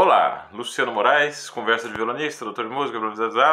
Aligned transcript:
Olá, 0.00 0.48
Luciano 0.52 0.92
Moraes, 0.92 1.50
conversa 1.50 1.88
de 1.88 1.94
violonista, 1.94 2.44
doutor 2.44 2.68
de 2.68 2.72
música, 2.72 3.00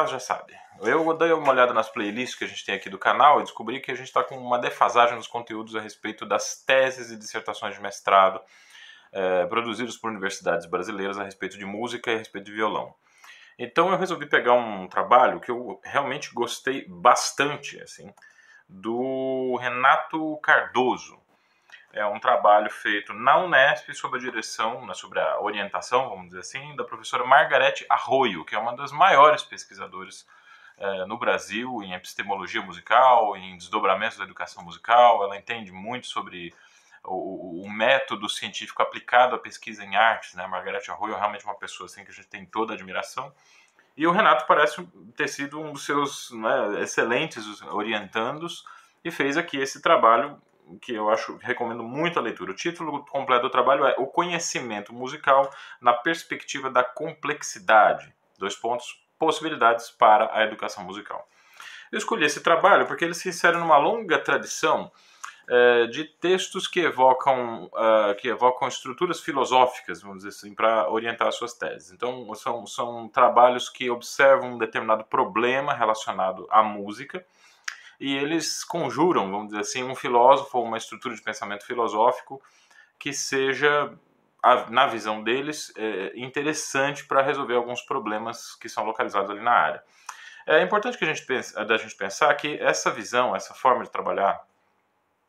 já 0.05 0.19
sabe. 0.19 0.53
Eu 0.83 1.11
dei 1.17 1.33
uma 1.33 1.51
olhada 1.51 1.73
nas 1.73 1.89
playlists 1.89 2.37
que 2.37 2.43
a 2.43 2.47
gente 2.47 2.63
tem 2.63 2.75
aqui 2.75 2.87
do 2.87 2.99
canal 2.99 3.39
e 3.39 3.43
descobri 3.43 3.79
que 3.79 3.91
a 3.91 3.95
gente 3.95 4.05
está 4.05 4.23
com 4.23 4.37
uma 4.37 4.59
defasagem 4.59 5.15
nos 5.15 5.25
conteúdos 5.25 5.75
a 5.75 5.81
respeito 5.81 6.23
das 6.23 6.63
teses 6.63 7.09
e 7.09 7.17
dissertações 7.17 7.73
de 7.73 7.81
mestrado 7.81 8.39
é, 9.11 9.47
produzidos 9.47 9.97
por 9.97 10.11
universidades 10.11 10.67
brasileiras 10.67 11.17
a 11.17 11.23
respeito 11.23 11.57
de 11.57 11.65
música 11.65 12.11
e 12.11 12.13
a 12.13 12.19
respeito 12.19 12.45
de 12.45 12.51
violão. 12.51 12.93
Então 13.57 13.89
eu 13.89 13.97
resolvi 13.97 14.27
pegar 14.27 14.53
um 14.53 14.87
trabalho 14.87 15.39
que 15.39 15.49
eu 15.49 15.81
realmente 15.83 16.31
gostei 16.31 16.85
bastante, 16.87 17.81
assim, 17.81 18.13
do 18.69 19.57
Renato 19.59 20.37
Cardoso. 20.43 21.24
É 21.95 22.05
um 22.05 22.19
trabalho 22.19 22.69
feito 22.69 23.13
na 23.13 23.37
Unesp 23.37 23.93
sob 23.93 24.17
a 24.17 24.19
direção, 24.19 24.85
né, 24.85 24.93
sobre 24.93 25.17
a 25.17 25.39
orientação, 25.39 26.09
vamos 26.09 26.25
dizer 26.25 26.41
assim, 26.41 26.75
da 26.75 26.83
professora 26.83 27.25
Margarete 27.25 27.85
Arroio, 27.89 28.43
que 28.43 28.53
é 28.53 28.59
uma 28.59 28.75
das 28.75 28.91
maiores 28.91 29.43
pesquisadoras 29.43 30.27
é, 30.77 31.05
no 31.05 31.17
Brasil 31.17 31.81
em 31.81 31.93
epistemologia 31.93 32.61
musical, 32.61 33.37
em 33.37 33.55
desdobramentos 33.57 34.17
da 34.17 34.25
educação 34.25 34.61
musical. 34.61 35.23
Ela 35.23 35.37
entende 35.37 35.71
muito 35.71 36.07
sobre 36.07 36.53
o, 37.01 37.63
o, 37.63 37.69
método 37.69 38.27
científico 38.27 38.81
aplicado 38.81 39.33
à 39.33 39.39
pesquisa 39.39 39.81
em 39.81 39.95
artes, 39.95 40.33
né? 40.33 40.45
Margarete 40.47 40.91
Arroyo 40.91 41.13
é 41.13 41.17
realmente 41.17 41.45
uma 41.45 41.55
pessoa 41.55 41.85
assim 41.85 42.03
que 42.03 42.11
a 42.11 42.13
gente 42.13 42.27
tem 42.27 42.45
toda 42.45 42.73
admiração. 42.73 43.33
E 43.95 44.05
o 44.05 44.11
Renato 44.11 44.45
parece 44.45 44.85
ter 45.15 45.29
sido 45.29 45.61
um 45.61 45.71
dos 45.71 45.85
seus 45.85 46.29
né, 46.31 46.81
excelentes 46.81 47.61
orientandos 47.61 48.65
e 49.01 49.09
fez 49.09 49.37
aqui 49.37 49.55
esse 49.57 49.81
trabalho 49.81 50.41
que 50.81 50.93
eu 50.93 51.09
acho 51.09 51.37
recomendo 51.37 51.83
muito 51.83 52.19
a 52.19 52.21
leitura. 52.21 52.51
O 52.51 52.55
título 52.55 53.05
completo 53.05 53.43
do 53.43 53.49
trabalho 53.49 53.85
é 53.85 53.95
O 53.97 54.07
conhecimento 54.07 54.93
musical 54.93 55.49
na 55.81 55.93
perspectiva 55.93 56.69
da 56.69 56.83
complexidade. 56.83 58.13
Dois 58.37 58.55
pontos, 58.55 59.01
possibilidades 59.17 59.89
para 59.89 60.29
a 60.33 60.43
educação 60.43 60.83
musical. 60.83 61.27
Eu 61.91 61.97
escolhi 61.97 62.25
esse 62.25 62.41
trabalho 62.41 62.85
porque 62.85 63.05
ele 63.05 63.13
se 63.13 63.29
insere 63.29 63.57
numa 63.57 63.77
longa 63.77 64.19
tradição 64.19 64.91
é, 65.47 65.85
de 65.87 66.03
textos 66.03 66.67
que 66.67 66.79
evocam, 66.79 67.65
uh, 67.65 68.15
que 68.17 68.27
evocam 68.27 68.67
estruturas 68.67 69.21
filosóficas, 69.21 70.01
vamos 70.01 70.17
dizer 70.17 70.29
assim, 70.29 70.55
para 70.55 70.89
orientar 70.89 71.31
suas 71.31 71.53
teses. 71.53 71.91
Então, 71.91 72.33
são, 72.33 72.65
são 72.65 73.07
trabalhos 73.07 73.69
que 73.69 73.87
observam 73.89 74.55
um 74.55 74.57
determinado 74.57 75.03
problema 75.03 75.71
relacionado 75.71 76.47
à 76.49 76.63
música 76.63 77.23
e 77.99 78.15
eles 78.15 78.63
conjuram, 78.63 79.29
vamos 79.29 79.47
dizer 79.47 79.61
assim, 79.61 79.83
um 79.83 79.95
filósofo 79.95 80.57
ou 80.57 80.65
uma 80.65 80.77
estrutura 80.77 81.15
de 81.15 81.21
pensamento 81.21 81.65
filosófico 81.65 82.41
que 82.99 83.11
seja, 83.13 83.93
na 84.69 84.87
visão 84.87 85.23
deles, 85.23 85.71
é, 85.75 86.13
interessante 86.15 87.05
para 87.05 87.21
resolver 87.21 87.55
alguns 87.55 87.81
problemas 87.81 88.55
que 88.55 88.69
são 88.69 88.85
localizados 88.85 89.29
ali 89.29 89.41
na 89.41 89.51
área. 89.51 89.83
É 90.47 90.61
importante 90.61 90.97
que 90.97 91.03
a 91.03 91.07
gente 91.07 91.25
pense, 91.25 91.53
da 91.65 91.77
gente 91.77 91.95
pensar 91.95 92.33
que 92.35 92.57
essa 92.61 92.91
visão, 92.91 93.35
essa 93.35 93.53
forma 93.53 93.83
de 93.83 93.89
trabalhar 93.89 94.45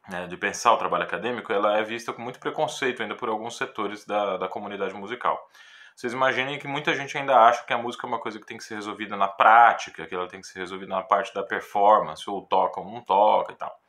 né, 0.09 0.27
de 0.27 0.37
pensar 0.37 0.72
o 0.72 0.77
trabalho 0.77 1.05
acadêmico, 1.05 1.53
ela 1.53 1.78
é 1.78 1.83
vista 1.83 2.12
com 2.12 2.22
muito 2.22 2.39
preconceito 2.39 3.03
ainda 3.03 3.14
por 3.14 3.28
alguns 3.28 3.56
setores 3.56 4.05
da, 4.05 4.37
da 4.37 4.48
comunidade 4.48 4.94
musical. 4.94 5.50
Vocês 5.97 6.13
imaginem 6.13 6.59
que 6.59 6.69
muita 6.69 6.95
gente 6.95 7.17
ainda 7.17 7.35
acha 7.39 7.65
que 7.65 7.73
a 7.73 7.79
música 7.79 8.07
é 8.07 8.09
uma 8.09 8.19
coisa 8.19 8.39
que 8.39 8.45
tem 8.45 8.59
que 8.59 8.65
ser 8.65 8.75
resolvida 8.75 9.17
na 9.17 9.29
prática, 9.29 10.07
que 10.07 10.15
ela 10.15 10.29
tem 10.29 10.43
que 10.43 10.47
ser 10.47 10.59
resolvida 10.59 10.95
na 10.95 11.03
parte 11.03 11.33
da 11.33 11.43
performance, 11.43 12.29
ou 12.29 12.43
toca 12.43 12.81
ou 12.81 12.87
não 12.87 13.01
toca 13.01 13.53
e 13.53 13.57
tal. 13.57 13.81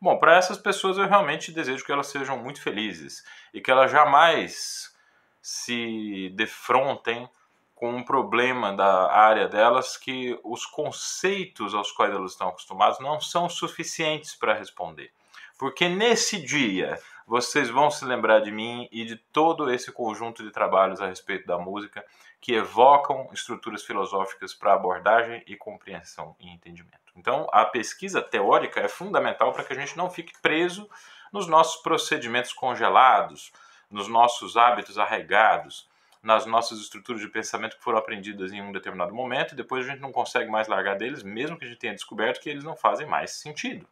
Bom, 0.00 0.18
para 0.18 0.36
essas 0.36 0.58
pessoas 0.58 0.98
eu 0.98 1.06
realmente 1.06 1.52
desejo 1.52 1.84
que 1.84 1.92
elas 1.92 2.08
sejam 2.08 2.36
muito 2.36 2.60
felizes 2.60 3.24
e 3.54 3.60
que 3.60 3.70
elas 3.70 3.92
jamais 3.92 4.92
se 5.40 6.28
defrontem 6.34 7.28
com 7.76 7.88
um 7.88 8.02
problema 8.02 8.72
da 8.72 9.12
área 9.12 9.46
delas 9.46 9.96
que 9.96 10.36
os 10.42 10.66
conceitos 10.66 11.72
aos 11.72 11.92
quais 11.92 12.12
elas 12.12 12.32
estão 12.32 12.48
acostumados 12.48 12.98
não 12.98 13.20
são 13.20 13.48
suficientes 13.48 14.34
para 14.34 14.54
responder 14.54 15.12
porque 15.58 15.88
nesse 15.88 16.40
dia 16.44 16.98
vocês 17.26 17.70
vão 17.70 17.90
se 17.90 18.04
lembrar 18.04 18.40
de 18.40 18.50
mim 18.50 18.88
e 18.92 19.04
de 19.04 19.16
todo 19.16 19.70
esse 19.72 19.90
conjunto 19.90 20.42
de 20.42 20.50
trabalhos 20.50 21.00
a 21.00 21.06
respeito 21.06 21.46
da 21.46 21.58
música 21.58 22.04
que 22.40 22.52
evocam 22.52 23.28
estruturas 23.32 23.82
filosóficas 23.82 24.52
para 24.52 24.74
abordagem 24.74 25.42
e 25.46 25.56
compreensão 25.56 26.36
e 26.38 26.48
entendimento. 26.50 27.12
Então, 27.16 27.48
a 27.52 27.64
pesquisa 27.64 28.20
teórica 28.20 28.80
é 28.80 28.88
fundamental 28.88 29.52
para 29.52 29.64
que 29.64 29.72
a 29.72 29.76
gente 29.76 29.96
não 29.96 30.10
fique 30.10 30.32
preso 30.42 30.88
nos 31.32 31.46
nossos 31.46 31.80
procedimentos 31.82 32.52
congelados, 32.52 33.52
nos 33.90 34.08
nossos 34.08 34.56
hábitos 34.56 34.98
arraigados, 34.98 35.88
nas 36.22 36.46
nossas 36.46 36.80
estruturas 36.80 37.20
de 37.20 37.28
pensamento 37.28 37.76
que 37.76 37.84
foram 37.84 37.98
aprendidas 37.98 38.50
em 38.50 38.62
um 38.62 38.72
determinado 38.72 39.14
momento 39.14 39.52
e 39.52 39.56
depois 39.56 39.86
a 39.86 39.90
gente 39.90 40.00
não 40.00 40.10
consegue 40.10 40.50
mais 40.50 40.68
largar 40.68 40.96
deles, 40.96 41.22
mesmo 41.22 41.58
que 41.58 41.64
a 41.64 41.68
gente 41.68 41.78
tenha 41.78 41.94
descoberto 41.94 42.40
que 42.40 42.48
eles 42.48 42.64
não 42.64 42.74
fazem 42.74 43.06
mais 43.06 43.32
sentido. 43.32 43.86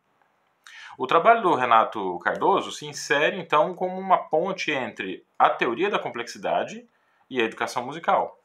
O 0.99 1.07
trabalho 1.07 1.43
do 1.43 1.55
Renato 1.55 2.19
Cardoso 2.19 2.71
se 2.71 2.87
insere 2.87 3.39
então 3.39 3.75
como 3.75 3.99
uma 3.99 4.19
ponte 4.19 4.71
entre 4.71 5.25
a 5.39 5.49
teoria 5.49 5.91
da 5.91 5.99
complexidade 5.99 6.87
e 7.31 7.41
a 7.41 7.45
educação 7.45 7.85
musical. 7.85 8.39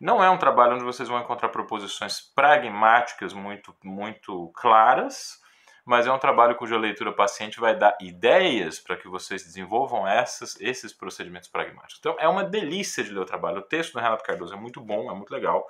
Não 0.00 0.22
é 0.22 0.30
um 0.30 0.38
trabalho 0.38 0.74
onde 0.74 0.84
vocês 0.84 1.08
vão 1.08 1.20
encontrar 1.20 1.48
proposições 1.48 2.20
pragmáticas 2.20 3.32
muito, 3.32 3.74
muito 3.82 4.50
claras, 4.54 5.42
mas 5.84 6.06
é 6.06 6.12
um 6.12 6.18
trabalho 6.18 6.54
cuja 6.54 6.78
leitura 6.78 7.12
paciente 7.12 7.58
vai 7.58 7.74
dar 7.76 7.96
ideias 8.00 8.78
para 8.78 8.96
que 8.96 9.08
vocês 9.08 9.42
desenvolvam 9.42 10.06
essas, 10.06 10.58
esses 10.60 10.92
procedimentos 10.92 11.48
pragmáticos. 11.48 11.96
Então 11.98 12.14
é 12.18 12.28
uma 12.28 12.44
delícia 12.44 13.02
de 13.02 13.10
ler 13.10 13.20
o 13.20 13.24
trabalho. 13.24 13.58
O 13.58 13.62
texto 13.62 13.94
do 13.94 13.98
Renato 13.98 14.22
Cardoso 14.22 14.54
é 14.54 14.56
muito 14.56 14.80
bom, 14.80 15.10
é 15.10 15.14
muito 15.14 15.30
legal. 15.30 15.66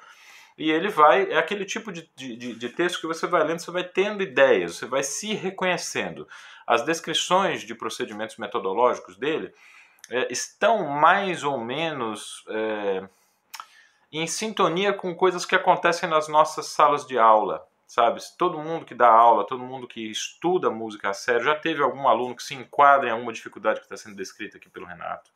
E 0.59 0.73
ele 0.73 0.89
vai, 0.89 1.31
é 1.31 1.39
aquele 1.39 1.65
tipo 1.65 1.93
de, 1.93 2.11
de, 2.17 2.53
de 2.55 2.69
texto 2.71 3.01
que 3.01 3.07
você 3.07 3.29
vai 3.29 3.45
lendo, 3.45 3.61
você 3.61 3.71
vai 3.71 3.85
tendo 3.85 4.25
ideias, 4.25 4.75
você 4.75 4.87
vai 4.87 5.05
se 5.05 5.33
reconhecendo. 5.33 6.27
As 6.67 6.85
descrições 6.85 7.63
de 7.63 7.77
procedimentos 7.77 8.37
metodológicos 8.39 9.17
dele 9.17 9.55
é, 10.11 10.27
estão 10.33 10.89
mais 10.89 11.45
ou 11.45 11.59
menos 11.61 12.45
é, 12.49 13.09
em 14.11 14.27
sintonia 14.27 14.93
com 14.93 15.15
coisas 15.15 15.47
que 15.47 15.55
acontecem 15.55 16.09
nas 16.09 16.27
nossas 16.27 16.67
salas 16.67 17.07
de 17.07 17.17
aula, 17.17 17.65
sabe? 17.87 18.21
Todo 18.37 18.59
mundo 18.59 18.85
que 18.85 18.97
dá 18.97 19.09
aula, 19.09 19.47
todo 19.47 19.63
mundo 19.63 19.87
que 19.87 20.11
estuda 20.11 20.71
música 20.71 21.11
a 21.11 21.15
sério, 21.15 21.45
já 21.45 21.55
teve 21.55 21.85
algum 21.85 22.09
aluno 22.09 22.35
que 22.35 22.43
se 22.43 22.55
enquadra 22.55 23.09
em 23.09 23.13
alguma 23.13 23.33
dificuldade 23.33 23.79
que 23.79 23.87
está 23.87 23.97
sendo 23.97 24.17
descrita 24.17 24.57
aqui 24.57 24.69
pelo 24.69 24.87
Renato 24.87 25.31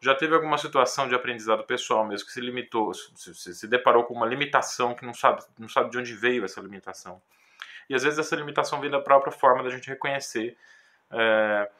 já 0.00 0.14
teve 0.14 0.34
alguma 0.34 0.58
situação 0.58 1.08
de 1.08 1.14
aprendizado 1.14 1.64
pessoal 1.64 2.04
mesmo 2.04 2.26
que 2.26 2.32
se 2.32 2.40
limitou, 2.40 2.92
se, 2.94 3.34
se, 3.34 3.66
deparou 3.66 4.04
com 4.04 4.14
uma 4.14 4.26
limitação 4.26 4.94
que 4.94 5.04
não 5.04 5.14
sabe, 5.14 5.42
não 5.58 5.68
sabe 5.68 5.90
de 5.90 5.98
onde 5.98 6.14
veio 6.14 6.44
essa 6.44 6.60
limitação. 6.60 7.20
E 7.88 7.94
às 7.94 8.02
vezes 8.02 8.18
essa 8.18 8.36
limitação 8.36 8.80
vem 8.80 8.90
da 8.90 9.00
própria 9.00 9.32
forma 9.32 9.62
da 9.62 9.70
gente 9.70 9.88
reconhecer 9.88 10.56
é, 11.10 11.70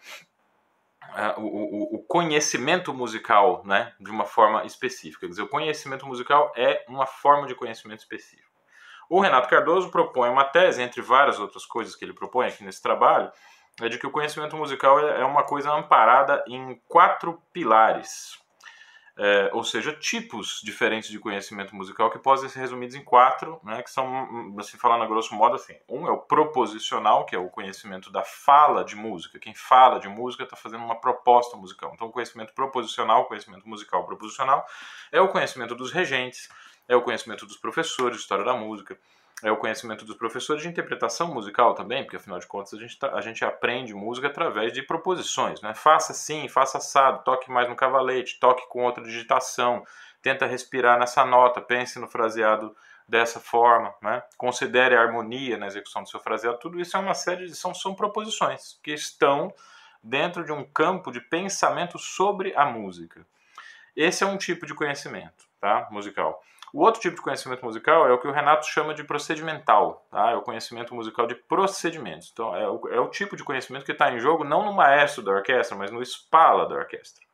o, 1.37 1.43
o, 1.43 1.97
o, 1.97 1.99
conhecimento 2.05 2.93
musical 2.93 3.63
né, 3.65 3.93
de 4.01 4.11
uma 4.11 4.25
forma 4.25 4.65
específica. 4.65 5.21
Quer 5.21 5.31
dizer, 5.31 5.43
o 5.43 5.49
conhecimento 5.49 6.07
musical 6.07 6.53
é 6.57 6.85
uma 6.89 7.07
forma 7.07 7.47
de 7.47 7.55
conhecimento 7.55 8.01
específico. 8.01 8.49
O 9.09 9.21
Renato 9.21 9.49
Cardoso 9.49 9.91
propõe 9.91 10.29
uma 10.29 10.45
tese, 10.45 10.83
entre 10.83 11.01
várias 11.01 11.39
outras 11.39 11.65
coisas 11.65 11.95
que 11.95 12.05
ele 12.05 12.13
propõe 12.13 12.47
aqui 12.47 12.63
nesse 12.63 12.83
trabalho, 12.83 13.33
é 13.81 13.89
de 13.89 13.99
que 13.99 14.07
o 14.07 14.11
conhecimento 14.11 14.57
musical 14.57 14.99
é, 15.01 15.25
uma 15.25 15.45
coisa 15.45 15.73
amparada 15.73 16.45
em 16.47 16.81
quatro 16.89 17.41
pilares, 17.53 18.39
é, 19.17 19.51
ou 19.53 19.65
seja, 19.65 19.93
tipos 19.93 20.61
diferentes 20.63 21.11
de 21.11 21.19
conhecimento 21.19 21.75
musical 21.75 22.09
que 22.09 22.21
podem 22.21 22.49
ser 22.49 22.61
resumidos 22.61 22.95
em 22.95 23.03
quatro, 23.03 23.61
né, 23.65 23.83
que 23.83 23.91
são, 23.91 24.55
assim, 24.59 24.79
falando 24.79 25.03
a 25.03 25.07
grosso 25.07 25.35
modo, 25.35 25.57
assim, 25.57 25.75
um 25.89 26.07
é 26.07 26.11
o 26.11 26.19
proposicional, 26.19 27.27
que 27.27 27.35
é 27.35 27.39
o 27.39 27.49
conhecimento 27.49 28.13
da 28.13 28.23
fala 28.23 28.85
de 28.85 28.95
música. 28.95 29.41
Quem 29.41 29.55
fala 29.55 29.99
de 29.99 30.09
música 30.09 30.45
está 30.45 30.55
fazendo 30.55 30.85
uma 30.85 31.01
proposta 31.01 31.57
musical. 31.57 31.91
Então, 31.95 32.07
o 32.07 32.13
conhecimento 32.13 32.55
proposicional, 32.55 33.25
conhecimento 33.25 33.69
musical 33.69 34.05
proposicional, 34.05 34.65
é 35.11 35.21
o 35.21 35.29
conhecimento 35.29 35.75
dos 35.75 35.91
regentes, 35.91 36.49
é 36.87 36.95
o 36.95 37.03
conhecimento 37.03 37.45
dos 37.45 37.57
professores 37.57 38.19
de 38.19 38.23
história 38.23 38.45
da 38.45 38.55
música, 38.55 38.97
é 39.43 39.53
o 39.53 39.57
conhecimento 39.57 40.05
dos 40.05 40.17
professores 40.17 40.63
de 40.63 40.69
interpretação 40.69 41.33
musical 41.33 41.75
também, 41.75 42.03
porque 42.03 42.17
afinal 42.17 42.39
de 42.39 42.47
contas 42.47 42.75
a 42.75 42.79
gente, 42.79 42.99
tá, 42.99 43.13
a 43.15 43.21
gente 43.21 43.45
aprende 43.45 43.95
música 43.95 44.27
através 44.27 44.73
de 44.73 44.83
proposições, 44.83 45.61
né? 45.63 45.75
Faça 45.75 46.13
assim, 46.13 46.49
faça 46.49 46.79
assado, 46.79 47.23
toque 47.23 47.51
mais 47.51 47.69
no 47.69 47.77
cavalete, 47.77 48.41
toque 48.41 48.67
com 48.69 48.83
outra 48.83 49.05
digitação, 49.05 49.85
tenta 50.21 50.47
respirar 50.47 50.99
nessa 50.99 51.25
nota, 51.25 51.61
pense 51.61 51.99
no 51.99 52.09
fraseado 52.09 52.75
dessa 53.09 53.39
forma, 53.39 53.95
né? 54.03 54.23
Considere 54.37 54.97
a 54.97 55.01
harmonia 55.01 55.57
na 55.57 55.67
execução 55.67 56.03
do 56.03 56.09
seu 56.09 56.21
fraseado. 56.21 56.59
Tudo 56.59 56.81
isso 56.81 56.97
é 56.97 57.01
uma 57.01 57.15
série 57.15 57.47
de 57.47 57.55
são, 57.55 57.73
são 57.73 57.95
proposições 57.95 58.79
que 58.83 58.93
estão 58.93 59.55
dentro 60.03 60.45
de 60.45 60.53
um 60.53 60.65
campo 60.65 61.11
de 61.11 61.21
pensamento 61.21 61.99
sobre 61.99 62.55
a 62.57 62.67
música. 62.67 63.27
Esse 63.97 64.25
é 64.25 64.27
um 64.27 64.37
tipo 64.37 64.67
de 64.67 64.75
conhecimento, 64.75 65.49
tá? 65.61 65.89
Musical. 65.91 66.43
O 66.73 66.83
outro 66.83 67.01
tipo 67.01 67.17
de 67.17 67.23
conhecimento 67.23 67.65
musical 67.65 68.07
é 68.07 68.13
o 68.13 68.19
que 68.19 68.29
o 68.29 68.33
Renato 68.33 68.67
chama 68.67 68.95
de 68.95 69.05
procedimental, 69.05 70.07
tá? 70.11 70.31
é 70.31 70.37
o 70.37 70.43
conhecimento 70.43 70.95
musical 70.95 71.27
de 71.27 71.35
procedimentos. 71.35 72.31
Então, 72.33 72.55
é 72.55 72.69
o, 72.69 72.89
é 72.89 73.01
o 73.01 73.09
tipo 73.09 73.37
de 73.37 73.45
conhecimento 73.45 73.85
que 73.85 73.93
está 73.93 74.13
em 74.13 74.19
jogo 74.19 74.45
não 74.45 74.65
no 74.65 74.73
maestro 74.73 75.23
da 75.23 75.33
orquestra, 75.33 75.77
mas 75.77 75.91
no 75.91 76.03
espala 76.03 76.69
da 76.69 76.75
orquestra. 76.75 77.27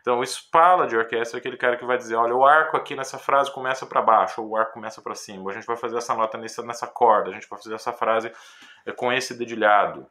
Então, 0.00 0.20
o 0.20 0.22
espala 0.22 0.86
de 0.86 0.96
orquestra 0.96 1.38
é 1.38 1.40
aquele 1.40 1.56
cara 1.56 1.76
que 1.76 1.84
vai 1.84 1.96
dizer: 1.96 2.16
olha, 2.16 2.34
o 2.34 2.44
arco 2.44 2.76
aqui 2.76 2.94
nessa 2.94 3.18
frase 3.18 3.52
começa 3.52 3.84
para 3.84 4.00
baixo, 4.00 4.40
ou 4.40 4.50
o 4.50 4.56
arco 4.56 4.72
começa 4.72 5.02
para 5.02 5.14
cima, 5.14 5.42
ou 5.42 5.50
a 5.50 5.52
gente 5.52 5.66
vai 5.66 5.76
fazer 5.76 5.98
essa 5.98 6.14
nota 6.14 6.38
nessa, 6.38 6.62
nessa 6.62 6.86
corda, 6.86 7.30
a 7.30 7.34
gente 7.34 7.48
vai 7.48 7.60
fazer 7.60 7.74
essa 7.74 7.92
frase 7.92 8.32
é, 8.86 8.92
com 8.92 9.12
esse 9.12 9.36
dedilhado. 9.36 10.06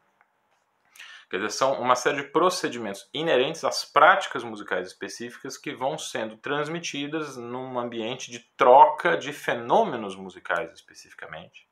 Quer 1.29 1.37
dizer, 1.37 1.51
são 1.51 1.73
uma 1.81 1.95
série 1.95 2.21
de 2.21 2.29
procedimentos 2.29 3.09
inerentes 3.13 3.65
às 3.65 3.83
práticas 3.83 4.43
musicais 4.45 4.87
específicas 4.87 5.57
que 5.57 5.73
vão 5.73 5.97
sendo 5.97 6.37
transmitidas 6.37 7.35
num 7.35 7.77
ambiente 7.77 8.31
de 8.31 8.39
troca 8.55 9.17
de 9.17 9.33
fenômenos 9.33 10.15
musicais 10.15 10.71
especificamente. 10.71 11.67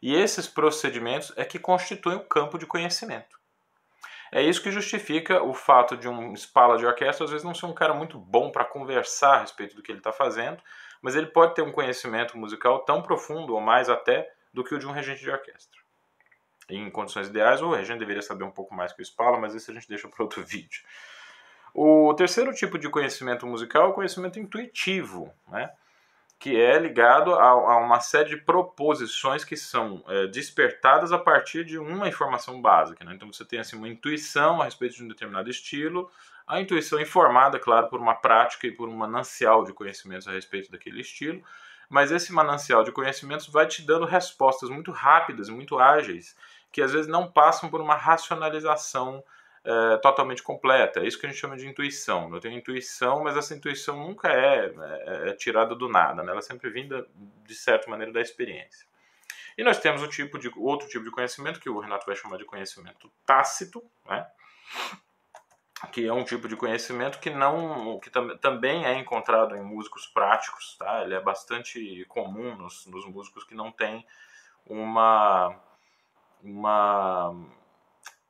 E 0.00 0.14
esses 0.14 0.46
procedimentos 0.46 1.32
é 1.36 1.44
que 1.44 1.58
constituem 1.58 2.16
o 2.16 2.24
campo 2.24 2.56
de 2.58 2.66
conhecimento. 2.66 3.36
É 4.30 4.42
isso 4.42 4.62
que 4.62 4.70
justifica 4.70 5.42
o 5.42 5.52
fato 5.52 5.96
de 5.96 6.08
um 6.08 6.32
espala 6.32 6.76
de 6.76 6.86
orquestra 6.86 7.24
às 7.24 7.30
vezes 7.30 7.44
não 7.44 7.54
ser 7.54 7.66
um 7.66 7.74
cara 7.74 7.94
muito 7.94 8.18
bom 8.18 8.52
para 8.52 8.64
conversar 8.64 9.36
a 9.36 9.40
respeito 9.40 9.74
do 9.74 9.82
que 9.82 9.90
ele 9.90 9.98
está 9.98 10.12
fazendo, 10.12 10.62
mas 11.02 11.16
ele 11.16 11.26
pode 11.26 11.54
ter 11.54 11.62
um 11.62 11.72
conhecimento 11.72 12.36
musical 12.36 12.84
tão 12.84 13.02
profundo 13.02 13.54
ou 13.54 13.60
mais 13.60 13.88
até 13.88 14.30
do 14.52 14.62
que 14.62 14.74
o 14.74 14.78
de 14.78 14.86
um 14.86 14.92
regente 14.92 15.22
de 15.22 15.30
orquestra. 15.30 15.77
Em 16.68 16.90
condições 16.90 17.28
ideais, 17.28 17.62
o 17.62 17.70
regente 17.70 18.00
deveria 18.00 18.22
saber 18.22 18.44
um 18.44 18.50
pouco 18.50 18.74
mais 18.74 18.92
que 18.92 19.00
o 19.00 19.02
espala, 19.02 19.38
mas 19.38 19.54
isso 19.54 19.70
a 19.70 19.74
gente 19.74 19.88
deixa 19.88 20.08
para 20.08 20.22
outro 20.22 20.42
vídeo. 20.44 20.82
O 21.74 22.12
terceiro 22.14 22.52
tipo 22.52 22.78
de 22.78 22.88
conhecimento 22.88 23.46
musical 23.46 23.84
é 23.84 23.88
o 23.88 23.92
conhecimento 23.92 24.38
intuitivo, 24.38 25.32
né? 25.48 25.70
que 26.38 26.56
é 26.56 26.78
ligado 26.78 27.34
a, 27.34 27.48
a, 27.48 27.76
uma 27.78 28.00
série 28.00 28.30
de 28.30 28.36
proposições 28.36 29.44
que 29.44 29.56
são 29.56 30.04
é, 30.06 30.28
despertadas 30.28 31.10
a 31.10 31.18
partir 31.18 31.64
de 31.64 31.78
uma 31.78 32.08
informação 32.08 32.62
básica. 32.62 33.04
Né? 33.04 33.14
Então 33.14 33.32
você 33.32 33.44
tem 33.44 33.58
assim, 33.58 33.76
uma 33.76 33.88
intuição 33.88 34.62
a 34.62 34.64
respeito 34.64 34.94
de 34.94 35.02
um 35.02 35.08
determinado 35.08 35.50
estilo, 35.50 36.10
a 36.46 36.60
intuição 36.60 37.00
informada, 37.00 37.58
claro, 37.58 37.88
por 37.88 38.00
uma 38.00 38.14
prática 38.14 38.66
e 38.66 38.70
por 38.70 38.88
um 38.88 38.96
manancial 38.96 39.64
de 39.64 39.72
conhecimentos 39.72 40.28
a 40.28 40.32
respeito 40.32 40.70
daquele 40.70 41.00
estilo, 41.00 41.42
mas 41.88 42.12
esse 42.12 42.32
manancial 42.32 42.84
de 42.84 42.92
conhecimentos 42.92 43.48
vai 43.48 43.66
te 43.66 43.82
dando 43.82 44.06
respostas 44.06 44.70
muito 44.70 44.92
rápidas, 44.92 45.48
muito 45.48 45.78
ágeis, 45.78 46.36
que 46.70 46.82
às 46.82 46.92
vezes 46.92 47.06
não 47.06 47.30
passam 47.30 47.70
por 47.70 47.80
uma 47.80 47.94
racionalização 47.94 49.22
é, 49.64 49.96
totalmente 49.98 50.42
completa. 50.42 51.00
É 51.00 51.06
isso 51.06 51.18
que 51.18 51.26
a 51.26 51.28
gente 51.28 51.38
chama 51.38 51.56
de 51.56 51.66
intuição. 51.66 52.32
Eu 52.32 52.40
tenho 52.40 52.56
intuição, 52.56 53.22
mas 53.22 53.36
essa 53.36 53.54
intuição 53.54 53.96
nunca 53.96 54.28
é, 54.32 54.66
é, 54.66 55.28
é 55.30 55.32
tirada 55.34 55.74
do 55.74 55.88
nada, 55.88 56.22
né? 56.22 56.30
ela 56.30 56.38
é 56.38 56.42
sempre 56.42 56.70
vinda, 56.70 57.06
de 57.44 57.54
certa 57.54 57.90
maneira, 57.90 58.12
da 58.12 58.20
experiência. 58.20 58.86
E 59.56 59.64
nós 59.64 59.78
temos 59.78 60.02
o 60.02 60.08
tipo 60.08 60.38
de, 60.38 60.50
outro 60.56 60.88
tipo 60.88 61.04
de 61.04 61.10
conhecimento, 61.10 61.58
que 61.58 61.68
o 61.68 61.80
Renato 61.80 62.06
vai 62.06 62.14
chamar 62.14 62.36
de 62.36 62.44
conhecimento 62.44 63.10
tácito, 63.26 63.82
né? 64.06 64.26
que 65.92 66.06
é 66.06 66.12
um 66.12 66.24
tipo 66.24 66.48
de 66.48 66.56
conhecimento 66.56 67.20
que 67.20 67.30
não 67.30 68.00
que 68.00 68.10
tam, 68.10 68.36
também 68.38 68.84
é 68.84 68.98
encontrado 68.98 69.54
em 69.54 69.62
músicos 69.62 70.06
práticos, 70.08 70.76
tá? 70.76 71.02
Ele 71.02 71.14
é 71.14 71.20
bastante 71.20 72.04
comum 72.08 72.56
nos, 72.56 72.84
nos 72.86 73.06
músicos 73.06 73.44
que 73.44 73.54
não 73.54 73.70
têm 73.70 74.04
uma 74.66 75.54
uma 76.42 77.34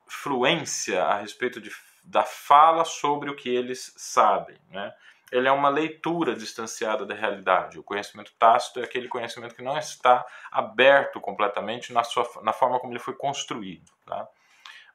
fluência 0.07 1.03
a 1.03 1.17
respeito 1.17 1.61
de, 1.61 1.71
da 2.03 2.23
fala 2.23 2.83
sobre 2.83 3.29
o 3.29 3.35
que 3.35 3.49
eles 3.49 3.93
sabem. 3.97 4.57
Né? 4.69 4.93
Ele 5.31 5.47
é 5.47 5.51
uma 5.51 5.69
leitura 5.69 6.35
distanciada 6.35 7.05
da 7.05 7.13
realidade. 7.13 7.79
O 7.79 7.83
conhecimento 7.83 8.33
tácito 8.39 8.79
é 8.79 8.83
aquele 8.83 9.07
conhecimento 9.07 9.55
que 9.55 9.61
não 9.61 9.77
está 9.77 10.25
aberto 10.51 11.21
completamente 11.21 11.93
na, 11.93 12.03
sua, 12.03 12.27
na 12.41 12.51
forma 12.51 12.79
como 12.79 12.91
ele 12.91 12.99
foi 12.99 13.13
construído. 13.13 13.91
Tá? 14.05 14.27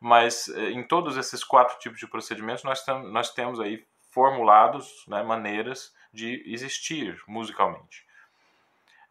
Mas 0.00 0.48
eh, 0.48 0.70
em 0.70 0.86
todos 0.86 1.16
esses 1.16 1.44
quatro 1.44 1.78
tipos 1.78 1.98
de 1.98 2.06
procedimentos, 2.06 2.64
nós, 2.64 2.84
tam, 2.84 3.04
nós 3.04 3.32
temos 3.32 3.60
aí 3.60 3.86
formulados 4.10 5.04
né, 5.08 5.22
maneiras 5.22 5.94
de 6.12 6.42
existir 6.46 7.20
musicalmente. 7.26 8.03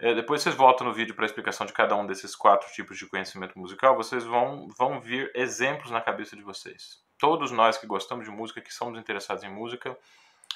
É, 0.04 0.14
depois 0.14 0.42
vocês 0.42 0.54
voltam 0.54 0.86
no 0.86 0.94
vídeo 0.94 1.16
para 1.16 1.24
a 1.24 1.28
explicação 1.28 1.66
de 1.66 1.72
cada 1.72 1.96
um 1.96 2.06
desses 2.06 2.36
quatro 2.36 2.70
tipos 2.74 2.98
de 2.98 3.06
conhecimento 3.06 3.58
musical, 3.58 3.96
vocês 3.96 4.26
vão, 4.26 4.68
vão 4.78 5.00
vir 5.00 5.32
exemplos 5.34 5.90
na 5.92 6.02
cabeça 6.02 6.36
de 6.36 6.42
vocês. 6.42 7.02
Todos 7.18 7.52
nós 7.52 7.78
que 7.78 7.88
gostamos 7.88 8.26
de 8.26 8.30
música, 8.30 8.60
que 8.60 8.74
somos 8.74 9.00
interessados 9.00 9.46
em 9.46 9.50
música, 9.50 9.98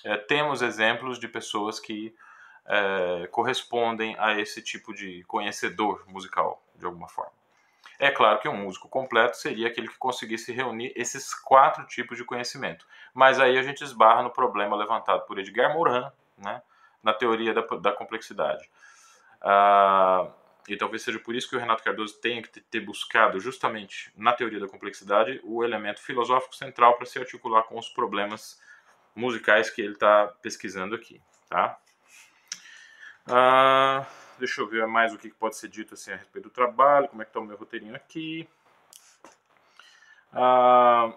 é, 0.03 0.17
temos 0.17 0.61
exemplos 0.61 1.17
de 1.17 1.29
pessoas 1.29 1.79
que 1.79 2.13
é, 2.65 3.27
correspondem 3.27 4.17
a 4.19 4.37
esse 4.37 4.61
tipo 4.61 4.93
de 4.93 5.23
conhecedor 5.23 6.03
musical, 6.09 6.61
de 6.75 6.85
alguma 6.85 7.07
forma. 7.07 7.31
É 7.97 8.11
claro 8.11 8.39
que 8.39 8.49
um 8.49 8.57
músico 8.57 8.89
completo 8.89 9.37
seria 9.37 9.69
aquele 9.69 9.87
que 9.87 9.97
conseguisse 9.97 10.51
reunir 10.51 10.91
esses 10.93 11.33
quatro 11.33 11.87
tipos 11.87 12.17
de 12.17 12.25
conhecimento. 12.25 12.85
Mas 13.13 13.39
aí 13.39 13.57
a 13.57 13.63
gente 13.63 13.81
esbarra 13.81 14.23
no 14.23 14.29
problema 14.29 14.75
levantado 14.75 15.25
por 15.25 15.39
Edgar 15.39 15.73
Morin, 15.73 16.05
né, 16.37 16.61
na 17.01 17.13
teoria 17.13 17.53
da, 17.53 17.61
da 17.61 17.93
complexidade. 17.93 18.69
Ah, 19.41 20.29
e 20.67 20.75
talvez 20.75 21.01
seja 21.01 21.19
por 21.19 21.33
isso 21.35 21.49
que 21.49 21.55
o 21.55 21.59
Renato 21.59 21.83
Cardoso 21.83 22.19
tenha 22.19 22.41
que 22.41 22.59
ter 22.59 22.81
buscado, 22.81 23.39
justamente 23.39 24.11
na 24.17 24.33
teoria 24.33 24.59
da 24.59 24.67
complexidade, 24.67 25.39
o 25.43 25.63
elemento 25.63 26.01
filosófico 26.01 26.55
central 26.55 26.95
para 26.97 27.05
se 27.05 27.17
articular 27.17 27.63
com 27.63 27.77
os 27.77 27.87
problemas 27.87 28.61
musicais 29.15 29.69
que 29.69 29.81
ele 29.81 29.93
está 29.93 30.27
pesquisando 30.41 30.93
aqui. 30.93 31.21
Tá? 31.49 31.79
Ah, 33.25 34.05
deixa 34.37 34.61
eu 34.61 34.67
ver 34.67 34.85
mais 34.87 35.13
o 35.13 35.17
que 35.17 35.29
pode 35.29 35.55
ser 35.55 35.69
dito 35.69 35.93
assim, 35.93 36.11
a 36.11 36.17
respeito 36.17 36.49
do 36.49 36.53
trabalho, 36.53 37.07
como 37.07 37.21
é 37.21 37.25
que 37.25 37.29
está 37.29 37.39
o 37.39 37.45
meu 37.45 37.55
roteirinho 37.55 37.95
aqui. 37.95 38.47
Ah, 40.33 41.13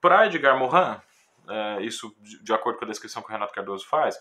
para 0.00 0.26
Edgar 0.26 0.58
Morin, 0.58 1.00
é, 1.48 1.82
isso 1.82 2.14
de 2.20 2.52
acordo 2.52 2.78
com 2.78 2.84
a 2.84 2.88
descrição 2.88 3.22
que 3.22 3.28
o 3.28 3.32
Renato 3.32 3.54
Cardoso 3.54 3.86
faz, 3.86 4.20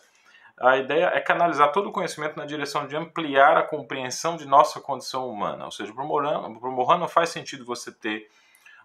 a 0.60 0.78
ideia 0.78 1.06
é 1.08 1.20
canalizar 1.20 1.72
todo 1.72 1.90
o 1.90 1.92
conhecimento 1.92 2.38
na 2.38 2.46
direção 2.46 2.88
de 2.88 2.96
ampliar 2.96 3.58
a 3.58 3.64
compreensão 3.64 4.38
de 4.38 4.48
nossa 4.48 4.80
condição 4.80 5.28
humana. 5.28 5.66
Ou 5.66 5.72
seja, 5.72 5.92
para 5.94 6.04
o 6.04 6.08
Moran 6.08 6.98
não 6.98 7.08
faz 7.08 7.30
sentido 7.30 7.66
você 7.66 7.92
ter 7.92 8.30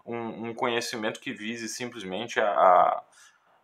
um, 0.05 0.49
um 0.49 0.53
conhecimento 0.53 1.19
que 1.19 1.31
vise 1.31 1.67
simplesmente 1.67 2.39
a, 2.39 2.49
a, 2.49 3.03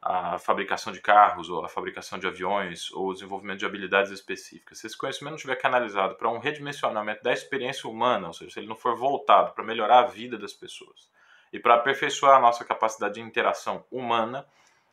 a, 0.02 0.38
fabricação 0.38 0.94
de 0.94 1.02
carros, 1.02 1.50
ou 1.50 1.66
a 1.66 1.70
fabricação 1.70 2.20
de 2.20 2.28
aviões, 2.28 2.92
ou 2.92 3.10
o 3.10 3.14
desenvolvimento 3.14 3.60
de 3.60 3.66
habilidades 3.66 4.12
específicas. 4.12 4.78
Se 4.78 4.88
esse 4.88 4.98
conhecimento 4.98 5.32
não 5.32 5.38
estiver 5.38 5.56
canalizado 5.56 6.16
para 6.16 6.30
um 6.30 6.38
redimensionamento 6.38 7.24
da 7.24 7.34
experiência 7.34 7.90
humana, 7.90 8.28
ou 8.28 8.34
seja, 8.34 8.52
se 8.52 8.60
ele 8.60 8.68
não 8.68 8.76
for 8.76 8.96
voltado 8.96 9.52
para 9.54 9.64
melhorar 9.64 10.00
a 10.00 10.08
vida 10.08 10.38
das 10.38 10.54
pessoas 10.54 11.10
e 11.52 11.60
para 11.60 11.76
aperfeiçoar 11.76 12.38
a 12.38 12.42
nossa 12.42 12.64
capacidade 12.64 13.16
de 13.16 13.22
interação 13.22 13.84
humana, 13.90 14.46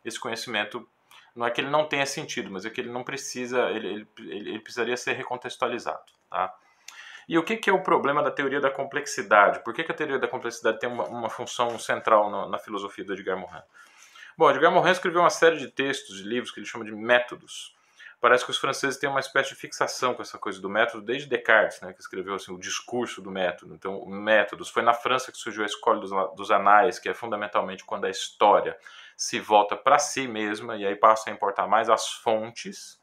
esse 0.02 0.18
conhecimento 0.18 0.88
não 1.34 1.46
é 1.46 1.50
que 1.50 1.60
ele 1.60 1.70
não 1.70 1.86
tenha 1.86 2.06
sentido, 2.06 2.50
mas 2.50 2.64
é 2.64 2.70
que 2.70 2.80
ele 2.80 2.90
não 2.90 3.02
precisa, 3.02 3.70
ele, 3.70 3.88
ele, 3.88 4.08
ele 4.18 4.58
precisaria 4.58 4.96
ser 4.96 5.12
recontextualizado, 5.12 6.12
tá? 6.28 6.54
E 7.28 7.38
o 7.38 7.42
que, 7.42 7.56
que 7.56 7.70
é 7.70 7.72
o 7.72 7.82
problema 7.82 8.22
da 8.22 8.30
teoria 8.30 8.60
da 8.60 8.70
complexidade? 8.70 9.62
Por 9.62 9.72
que, 9.72 9.84
que 9.84 9.92
a 9.92 9.94
teoria 9.94 10.18
da 10.18 10.28
complexidade 10.28 10.80
tem 10.80 10.88
uma, 10.88 11.04
uma 11.04 11.30
função 11.30 11.78
central 11.78 12.30
na, 12.30 12.48
na, 12.48 12.58
filosofia 12.58 13.04
do 13.04 13.12
Edgar 13.12 13.38
Morin? 13.38 13.62
Bom, 14.36 14.50
Edgar 14.50 14.72
Morin 14.72 14.90
escreveu 14.90 15.20
uma 15.20 15.30
série 15.30 15.56
de 15.56 15.68
textos, 15.68 16.16
de 16.16 16.24
livros 16.24 16.50
que 16.50 16.58
ele 16.58 16.66
chama 16.66 16.84
de 16.84 16.92
métodos. 16.92 17.74
Parece 18.22 18.44
que 18.44 18.52
os 18.52 18.56
franceses 18.56 18.96
têm 18.96 19.10
uma 19.10 19.18
espécie 19.18 19.48
de 19.48 19.56
fixação 19.56 20.14
com 20.14 20.22
essa 20.22 20.38
coisa 20.38 20.60
do 20.60 20.70
método 20.70 21.02
desde 21.02 21.28
Descartes, 21.28 21.80
né, 21.80 21.92
que 21.92 22.00
escreveu 22.00 22.36
assim, 22.36 22.54
o 22.54 22.56
discurso 22.56 23.20
do 23.20 23.32
método. 23.32 23.74
Então, 23.74 24.06
métodos. 24.06 24.68
Foi 24.68 24.80
na 24.80 24.94
França 24.94 25.32
que 25.32 25.38
surgiu 25.38 25.64
a 25.64 25.66
escola 25.66 25.98
dos, 25.98 26.12
dos 26.36 26.52
anais, 26.52 27.00
que 27.00 27.08
é 27.08 27.14
fundamentalmente 27.14 27.84
quando 27.84 28.04
a 28.04 28.10
história 28.10 28.78
se 29.16 29.40
volta 29.40 29.76
para 29.76 29.98
si 29.98 30.28
mesma 30.28 30.76
e 30.76 30.86
aí 30.86 30.94
passa 30.94 31.30
a 31.30 31.32
importar 31.32 31.66
mais 31.66 31.90
as 31.90 32.12
fontes 32.12 33.02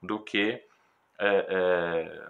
do 0.00 0.22
que 0.22 0.64
é, 1.18 1.46
é, 1.48 2.28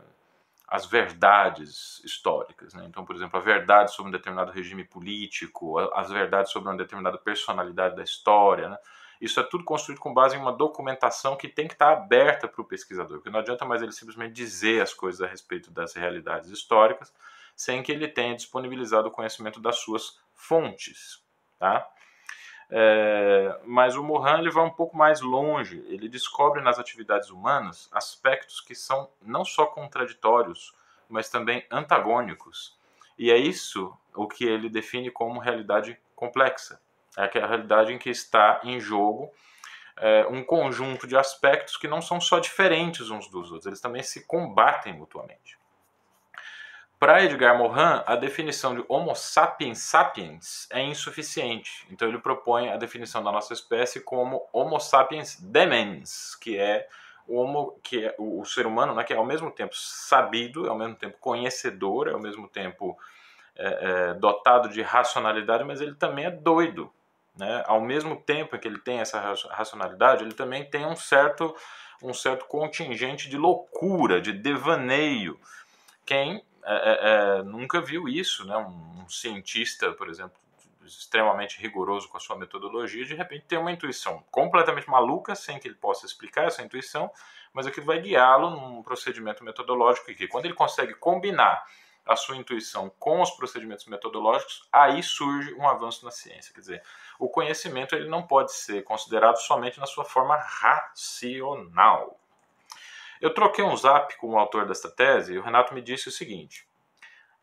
as 0.68 0.86
verdades 0.86 2.02
históricas. 2.02 2.72
Né? 2.72 2.86
Então, 2.88 3.04
por 3.04 3.14
exemplo, 3.14 3.38
a 3.38 3.42
verdade 3.42 3.92
sobre 3.92 4.08
um 4.08 4.12
determinado 4.12 4.52
regime 4.52 4.84
político, 4.84 5.78
as 5.94 6.08
verdades 6.08 6.50
sobre 6.50 6.70
uma 6.70 6.78
determinada 6.78 7.18
personalidade 7.18 7.94
da 7.94 8.02
história. 8.02 8.70
Né? 8.70 8.78
Isso 9.22 9.38
é 9.38 9.42
tudo 9.44 9.62
construído 9.62 10.00
com 10.00 10.12
base 10.12 10.34
em 10.34 10.40
uma 10.40 10.52
documentação 10.52 11.36
que 11.36 11.46
tem 11.46 11.68
que 11.68 11.74
estar 11.74 11.92
aberta 11.92 12.48
para 12.48 12.60
o 12.60 12.64
pesquisador, 12.64 13.18
porque 13.18 13.30
não 13.30 13.38
adianta 13.38 13.64
mais 13.64 13.80
ele 13.80 13.92
simplesmente 13.92 14.32
dizer 14.32 14.82
as 14.82 14.92
coisas 14.92 15.20
a 15.20 15.28
respeito 15.28 15.70
das 15.70 15.94
realidades 15.94 16.50
históricas 16.50 17.14
sem 17.54 17.84
que 17.84 17.92
ele 17.92 18.08
tenha 18.08 18.34
disponibilizado 18.34 19.06
o 19.06 19.12
conhecimento 19.12 19.60
das 19.60 19.76
suas 19.76 20.18
fontes. 20.34 21.22
Tá? 21.56 21.88
É, 22.68 23.60
mas 23.64 23.94
o 23.94 24.02
Mohan 24.02 24.40
ele 24.40 24.50
vai 24.50 24.64
um 24.64 24.70
pouco 24.70 24.96
mais 24.96 25.20
longe. 25.20 25.84
Ele 25.86 26.08
descobre 26.08 26.60
nas 26.60 26.80
atividades 26.80 27.30
humanas 27.30 27.88
aspectos 27.92 28.60
que 28.60 28.74
são 28.74 29.08
não 29.20 29.44
só 29.44 29.66
contraditórios, 29.66 30.74
mas 31.08 31.28
também 31.28 31.64
antagônicos. 31.70 32.76
E 33.16 33.30
é 33.30 33.36
isso 33.36 33.96
o 34.16 34.26
que 34.26 34.44
ele 34.44 34.68
define 34.68 35.12
como 35.12 35.38
realidade 35.38 35.96
complexa. 36.16 36.80
É 37.16 37.24
aquela 37.24 37.46
realidade 37.46 37.92
em 37.92 37.98
que 37.98 38.10
está 38.10 38.60
em 38.64 38.80
jogo 38.80 39.30
é, 39.96 40.26
um 40.26 40.42
conjunto 40.42 41.06
de 41.06 41.16
aspectos 41.16 41.76
que 41.76 41.88
não 41.88 42.00
são 42.00 42.20
só 42.20 42.38
diferentes 42.38 43.10
uns 43.10 43.28
dos 43.28 43.50
outros, 43.50 43.66
eles 43.66 43.80
também 43.80 44.02
se 44.02 44.26
combatem 44.26 44.92
mutuamente. 44.92 45.58
Para 46.98 47.24
Edgar 47.24 47.58
Morin, 47.58 48.02
a 48.06 48.14
definição 48.14 48.76
de 48.76 48.84
Homo 48.88 49.14
sapiens 49.16 49.80
sapiens 49.80 50.68
é 50.70 50.80
insuficiente. 50.80 51.84
Então 51.90 52.06
ele 52.06 52.18
propõe 52.18 52.68
a 52.68 52.76
definição 52.76 53.24
da 53.24 53.32
nossa 53.32 53.52
espécie 53.52 54.00
como 54.00 54.48
Homo 54.52 54.78
sapiens 54.78 55.40
demens, 55.40 56.36
que 56.36 56.56
é 56.56 56.88
o 57.26 57.36
homo, 57.36 57.78
que 57.82 58.04
é 58.04 58.14
o, 58.18 58.40
o 58.40 58.44
ser 58.44 58.66
humano, 58.66 58.94
né, 58.94 59.02
que 59.02 59.12
é 59.12 59.16
ao 59.16 59.26
mesmo 59.26 59.50
tempo 59.50 59.74
sabido, 59.74 60.66
é 60.66 60.68
ao 60.68 60.78
mesmo 60.78 60.94
tempo 60.94 61.18
conhecedor, 61.18 62.08
é 62.08 62.12
ao 62.12 62.20
mesmo 62.20 62.48
tempo 62.48 62.96
é, 63.56 64.10
é, 64.10 64.14
dotado 64.14 64.68
de 64.68 64.80
racionalidade, 64.80 65.64
mas 65.64 65.80
ele 65.80 65.94
também 65.94 66.26
é 66.26 66.30
doido. 66.30 66.92
Né? 67.36 67.62
Ao 67.66 67.80
mesmo 67.80 68.16
tempo 68.16 68.58
que 68.58 68.68
ele 68.68 68.78
tem 68.78 69.00
essa 69.00 69.20
racionalidade, 69.50 70.22
ele 70.22 70.34
também 70.34 70.68
tem 70.68 70.86
um 70.86 70.96
certo, 70.96 71.54
um 72.02 72.12
certo 72.12 72.44
contingente 72.44 73.28
de 73.28 73.36
loucura, 73.36 74.20
de 74.20 74.32
devaneio. 74.32 75.40
Quem 76.04 76.44
é, 76.64 76.74
é, 76.74 77.38
é 77.38 77.42
nunca 77.42 77.80
viu 77.80 78.08
isso, 78.08 78.46
né? 78.46 78.56
um, 78.56 79.02
um 79.02 79.08
cientista, 79.08 79.92
por 79.92 80.08
exemplo, 80.08 80.36
extremamente 80.84 81.60
rigoroso 81.60 82.08
com 82.08 82.16
a 82.16 82.20
sua 82.20 82.36
metodologia, 82.36 83.04
de 83.04 83.14
repente 83.14 83.46
tem 83.46 83.58
uma 83.58 83.72
intuição 83.72 84.22
completamente 84.30 84.88
maluca, 84.88 85.34
sem 85.34 85.58
que 85.58 85.68
ele 85.68 85.74
possa 85.74 86.06
explicar 86.06 86.46
essa 86.46 86.62
intuição, 86.62 87.10
mas 87.52 87.66
aquilo 87.66 87.86
vai 87.86 88.00
guiá-lo 88.00 88.50
num 88.50 88.82
procedimento 88.82 89.44
metodológico 89.44 90.12
que 90.14 90.28
quando 90.28 90.46
ele 90.46 90.54
consegue 90.54 90.94
combinar 90.94 91.64
a 92.06 92.16
sua 92.16 92.36
intuição 92.36 92.90
com 92.98 93.20
os 93.20 93.30
procedimentos 93.30 93.86
metodológicos, 93.86 94.68
aí 94.72 95.02
surge 95.02 95.54
um 95.54 95.68
avanço 95.68 96.04
na 96.04 96.10
ciência. 96.10 96.52
Quer 96.52 96.60
dizer, 96.60 96.82
o 97.18 97.28
conhecimento 97.28 97.94
ele 97.94 98.08
não 98.08 98.26
pode 98.26 98.52
ser 98.52 98.82
considerado 98.82 99.36
somente 99.36 99.78
na 99.78 99.86
sua 99.86 100.04
forma 100.04 100.36
racional. 100.36 102.18
Eu 103.20 103.32
troquei 103.32 103.64
um 103.64 103.76
zap 103.76 104.16
com 104.18 104.30
o 104.30 104.38
autor 104.38 104.66
desta 104.66 104.90
tese 104.90 105.34
e 105.34 105.38
o 105.38 105.42
Renato 105.42 105.72
me 105.74 105.80
disse 105.80 106.08
o 106.08 106.12
seguinte: 106.12 106.66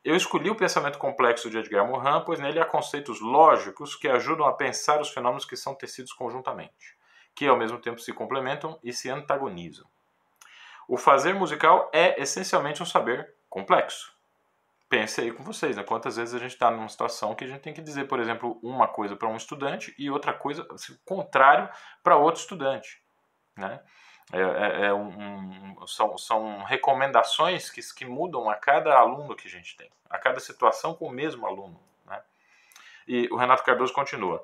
Eu 0.04 0.16
escolhi 0.16 0.50
o 0.50 0.56
pensamento 0.56 1.00
complexo 1.00 1.50
de 1.50 1.58
Edgar 1.58 1.88
Morin, 1.88 2.24
pois 2.26 2.40
nele 2.40 2.60
há 2.60 2.66
conceitos 2.66 3.22
lógicos 3.22 3.96
que 3.96 4.10
ajudam 4.10 4.46
a 4.46 4.54
pensar 4.54 5.00
os 5.00 5.10
fenômenos 5.10 5.46
que 5.46 5.56
são 5.56 5.74
tecidos 5.74 6.12
conjuntamente, 6.12 6.98
que 7.34 7.48
ao 7.48 7.58
mesmo 7.58 7.80
tempo 7.80 8.02
se 8.02 8.12
complementam 8.12 8.78
e 8.84 8.92
se 8.92 9.10
antagonizam. 9.10 9.88
O 10.86 10.98
fazer 10.98 11.34
musical 11.34 11.90
é 11.94 12.22
essencialmente 12.22 12.84
um 12.84 12.86
saber 12.86 13.34
complexo 13.48 14.19
pense 14.90 15.22
aí 15.22 15.32
com 15.32 15.44
vocês, 15.44 15.78
né? 15.78 15.84
Quantas 15.84 16.18
vezes 16.18 16.34
a 16.34 16.40
gente 16.40 16.54
está 16.54 16.72
numa 16.72 16.90
situação 16.90 17.36
que 17.36 17.44
a 17.44 17.48
gente 17.48 17.62
tem 17.62 17.74
que 17.74 17.82
dizer, 17.82 18.08
por 18.08 18.20
exemplo, 18.20 18.60
uma 18.64 18.88
coisa 18.88 19.16
para 19.16 19.30
um 19.30 19.38
estudante 19.38 19.94
e 19.98 20.10
outra 20.10 20.34
coisa, 20.34 20.68
assim, 20.72 20.98
contrário, 21.06 21.70
para 22.04 22.18
outro 22.18 22.42
estudante, 22.42 23.02
né? 23.56 23.80
É, 24.32 24.42
é, 24.42 24.86
é 24.88 24.94
um, 24.94 25.76
são, 25.88 26.18
são 26.18 26.64
recomendações 26.64 27.72
que, 27.72 27.82
que 27.96 28.06
mudam 28.06 28.50
a 28.50 28.56
cada 28.56 28.96
aluno 28.96 29.36
que 29.36 29.48
a 29.48 29.52
gente 29.52 29.76
tem, 29.78 29.90
a 30.10 30.20
cada 30.20 30.40
situação 30.40 30.94
com 30.94 31.06
o 31.06 31.12
mesmo 31.12 31.46
aluno, 31.46 31.80
né? 32.06 32.22
E 33.08 33.28
o 33.32 33.38
Renato 33.38 33.64
Cardoso 33.64 33.94
continua. 33.94 34.44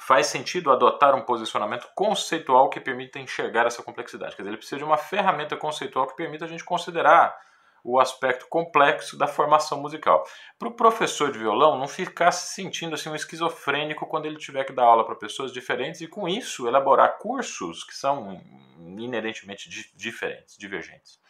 Faz 0.00 0.26
sentido 0.26 0.72
adotar 0.72 1.14
um 1.14 1.22
posicionamento 1.22 1.88
conceitual 1.94 2.68
que 2.68 2.80
permita 2.80 3.18
enxergar 3.18 3.66
essa 3.66 3.82
complexidade. 3.82 4.34
Quer 4.34 4.42
dizer, 4.42 4.50
ele 4.50 4.56
precisa 4.56 4.78
de 4.78 4.84
uma 4.84 4.98
ferramenta 4.98 5.56
conceitual 5.56 6.06
que 6.06 6.16
permita 6.16 6.44
a 6.44 6.48
gente 6.48 6.64
considerar 6.64 7.38
o 7.84 7.98
aspecto 7.98 8.46
complexo 8.48 9.16
da 9.16 9.26
formação 9.26 9.80
musical. 9.80 10.24
Para 10.58 10.68
o 10.68 10.74
professor 10.74 11.32
de 11.32 11.38
violão 11.38 11.78
não 11.78 11.88
ficar 11.88 12.30
se 12.30 12.54
sentindo 12.54 12.94
assim 12.94 13.08
um 13.10 13.16
esquizofrênico 13.16 14.06
quando 14.06 14.26
ele 14.26 14.36
tiver 14.36 14.64
que 14.64 14.72
dar 14.72 14.84
aula 14.84 15.04
para 15.04 15.16
pessoas 15.16 15.52
diferentes 15.52 16.00
e 16.00 16.06
com 16.06 16.28
isso 16.28 16.68
elaborar 16.68 17.18
cursos 17.18 17.82
que 17.82 17.94
são 17.94 18.40
inerentemente 18.78 19.68
diferentes, 19.94 20.56
divergentes. 20.56 21.20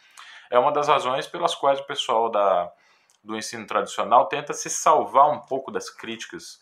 É 0.51 0.59
uma 0.59 0.71
das 0.71 0.87
razões 0.87 1.25
pelas 1.27 1.55
quais 1.55 1.79
o 1.79 1.87
pessoal 1.87 2.29
da, 2.29 2.71
do 3.23 3.35
ensino 3.35 3.65
tradicional 3.65 4.27
tenta 4.27 4.53
se 4.53 4.69
salvar 4.69 5.31
um 5.31 5.39
pouco 5.39 5.71
das 5.71 5.89
críticas 5.89 6.61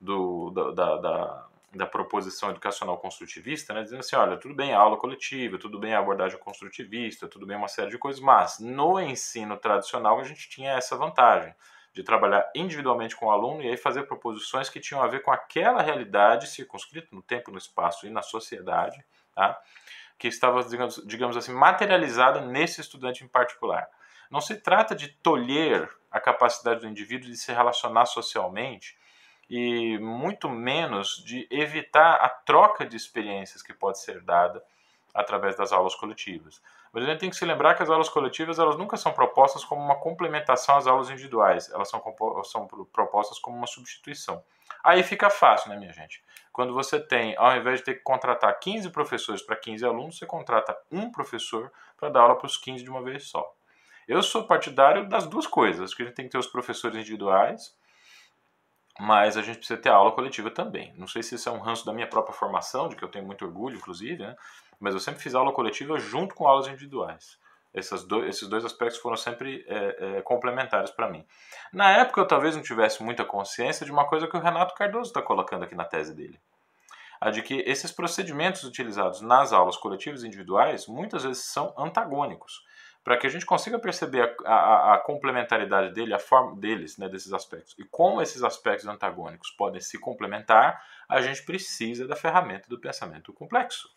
do, 0.00 0.50
da, 0.50 0.70
da 0.70 0.96
da 0.96 1.48
proposição 1.86 2.50
educacional 2.50 2.98
construtivista, 2.98 3.72
né, 3.72 3.82
dizendo 3.82 4.00
assim, 4.00 4.16
olha, 4.16 4.36
tudo 4.36 4.54
bem 4.54 4.74
a 4.74 4.78
aula 4.78 4.96
coletiva, 4.96 5.58
tudo 5.58 5.78
bem 5.78 5.94
a 5.94 5.98
abordagem 5.98 6.38
construtivista, 6.38 7.26
tudo 7.26 7.46
bem 7.46 7.56
uma 7.56 7.68
série 7.68 7.90
de 7.90 7.98
coisas, 7.98 8.20
mas 8.20 8.58
no 8.58 9.00
ensino 9.00 9.56
tradicional 9.56 10.20
a 10.20 10.24
gente 10.24 10.48
tinha 10.48 10.72
essa 10.72 10.96
vantagem 10.96 11.54
de 11.92 12.02
trabalhar 12.02 12.50
individualmente 12.54 13.16
com 13.16 13.26
o 13.26 13.30
aluno 13.30 13.62
e 13.62 13.68
aí 13.68 13.76
fazer 13.76 14.04
proposições 14.04 14.68
que 14.68 14.80
tinham 14.80 15.02
a 15.02 15.06
ver 15.06 15.20
com 15.20 15.30
aquela 15.30 15.82
realidade 15.82 16.46
circunscrita 16.46 17.08
no 17.12 17.22
tempo, 17.22 17.50
no 17.50 17.58
espaço 17.58 18.06
e 18.06 18.10
na 18.10 18.22
sociedade, 18.22 19.04
tá? 19.34 19.60
que 20.18 20.28
estava, 20.28 20.62
digamos, 20.62 21.02
digamos 21.04 21.36
assim, 21.36 21.52
materializada 21.52 22.40
nesse 22.40 22.80
estudante 22.80 23.24
em 23.24 23.28
particular. 23.28 23.88
Não 24.30 24.40
se 24.40 24.56
trata 24.56 24.94
de 24.94 25.08
tolher 25.08 25.90
a 26.10 26.20
capacidade 26.20 26.80
do 26.80 26.86
indivíduo 26.86 27.28
de 27.28 27.36
se 27.36 27.52
relacionar 27.52 28.06
socialmente, 28.06 28.96
e 29.54 29.98
muito 29.98 30.48
menos 30.48 31.22
de 31.26 31.46
evitar 31.50 32.14
a 32.14 32.28
troca 32.30 32.86
de 32.86 32.96
experiências 32.96 33.62
que 33.62 33.74
pode 33.74 34.00
ser 34.00 34.22
dada 34.22 34.64
através 35.12 35.54
das 35.54 35.72
aulas 35.72 35.94
coletivas. 35.94 36.62
Mas 36.90 37.04
a 37.04 37.06
gente 37.08 37.20
tem 37.20 37.28
que 37.28 37.36
se 37.36 37.44
lembrar 37.44 37.74
que 37.74 37.82
as 37.82 37.90
aulas 37.90 38.08
coletivas 38.08 38.58
elas 38.58 38.78
nunca 38.78 38.96
são 38.96 39.12
propostas 39.12 39.62
como 39.62 39.82
uma 39.82 39.96
complementação 39.96 40.78
às 40.78 40.86
aulas 40.86 41.10
individuais, 41.10 41.70
elas 41.70 41.90
são, 41.90 42.02
são 42.44 42.66
propostas 42.90 43.38
como 43.38 43.54
uma 43.54 43.66
substituição. 43.66 44.42
Aí 44.82 45.02
fica 45.02 45.28
fácil, 45.28 45.68
né, 45.68 45.76
minha 45.76 45.92
gente? 45.92 46.24
Quando 46.50 46.72
você 46.72 46.98
tem, 46.98 47.36
ao 47.36 47.54
invés 47.54 47.80
de 47.80 47.84
ter 47.84 47.96
que 47.96 48.02
contratar 48.02 48.58
15 48.58 48.88
professores 48.88 49.42
para 49.42 49.54
15 49.54 49.84
alunos, 49.84 50.16
você 50.16 50.24
contrata 50.24 50.74
um 50.90 51.12
professor 51.12 51.70
para 51.98 52.08
dar 52.08 52.22
aula 52.22 52.38
para 52.38 52.46
os 52.46 52.56
15 52.56 52.82
de 52.82 52.88
uma 52.88 53.02
vez 53.02 53.24
só. 53.24 53.54
Eu 54.08 54.22
sou 54.22 54.46
partidário 54.46 55.06
das 55.10 55.26
duas 55.26 55.46
coisas, 55.46 55.92
que 55.92 56.00
a 56.00 56.06
gente 56.06 56.14
tem 56.14 56.24
que 56.24 56.32
ter 56.32 56.38
os 56.38 56.46
professores 56.46 56.96
individuais 56.96 57.76
mas 59.00 59.36
a 59.36 59.42
gente 59.42 59.58
precisa 59.58 59.80
ter 59.80 59.88
aula 59.88 60.12
coletiva 60.12 60.50
também. 60.50 60.92
Não 60.96 61.06
sei 61.06 61.22
se 61.22 61.34
isso 61.34 61.48
é 61.48 61.52
um 61.52 61.60
ranço 61.60 61.84
da 61.86 61.92
minha 61.92 62.06
própria 62.06 62.34
formação, 62.34 62.88
de 62.88 62.96
que 62.96 63.02
eu 63.02 63.08
tenho 63.08 63.24
muito 63.24 63.44
orgulho, 63.44 63.76
inclusive, 63.76 64.22
né? 64.22 64.36
mas 64.78 64.94
eu 64.94 65.00
sempre 65.00 65.22
fiz 65.22 65.34
aula 65.34 65.52
coletiva 65.52 65.98
junto 65.98 66.34
com 66.34 66.46
aulas 66.46 66.66
individuais. 66.66 67.38
Esses 67.72 68.04
dois, 68.04 68.28
esses 68.28 68.48
dois 68.48 68.64
aspectos 68.66 69.00
foram 69.00 69.16
sempre 69.16 69.64
é, 69.66 70.18
é, 70.18 70.22
complementares 70.22 70.90
para 70.90 71.08
mim. 71.08 71.24
Na 71.72 71.90
época, 71.90 72.20
eu 72.20 72.26
talvez 72.26 72.54
não 72.54 72.62
tivesse 72.62 73.02
muita 73.02 73.24
consciência 73.24 73.86
de 73.86 73.90
uma 73.90 74.06
coisa 74.06 74.28
que 74.28 74.36
o 74.36 74.40
Renato 74.40 74.74
Cardoso 74.74 75.08
está 75.08 75.22
colocando 75.22 75.64
aqui 75.64 75.74
na 75.74 75.84
tese 75.84 76.14
dele. 76.14 76.38
A 77.18 77.30
de 77.30 77.40
que 77.40 77.60
esses 77.60 77.90
procedimentos 77.90 78.64
utilizados 78.64 79.22
nas 79.22 79.52
aulas 79.52 79.76
coletivas 79.76 80.22
e 80.22 80.26
individuais 80.26 80.86
muitas 80.86 81.22
vezes 81.22 81.44
são 81.44 81.72
antagônicos 81.78 82.62
para 83.04 83.16
que 83.16 83.26
a 83.26 83.30
gente 83.30 83.44
consiga 83.44 83.78
perceber 83.78 84.36
a, 84.44 84.54
a, 84.54 84.94
a 84.94 84.98
complementaridade 84.98 85.92
dele, 85.92 86.14
a 86.14 86.18
forma 86.18 86.56
deles, 86.56 86.96
né, 86.98 87.08
desses 87.08 87.32
aspectos, 87.32 87.74
e 87.78 87.84
como 87.84 88.22
esses 88.22 88.42
aspectos 88.42 88.86
antagônicos 88.86 89.50
podem 89.50 89.80
se 89.80 89.98
complementar, 89.98 90.82
a 91.08 91.20
gente 91.20 91.42
precisa 91.44 92.06
da 92.06 92.14
ferramenta 92.14 92.68
do 92.68 92.78
pensamento 92.78 93.32
complexo. 93.32 93.88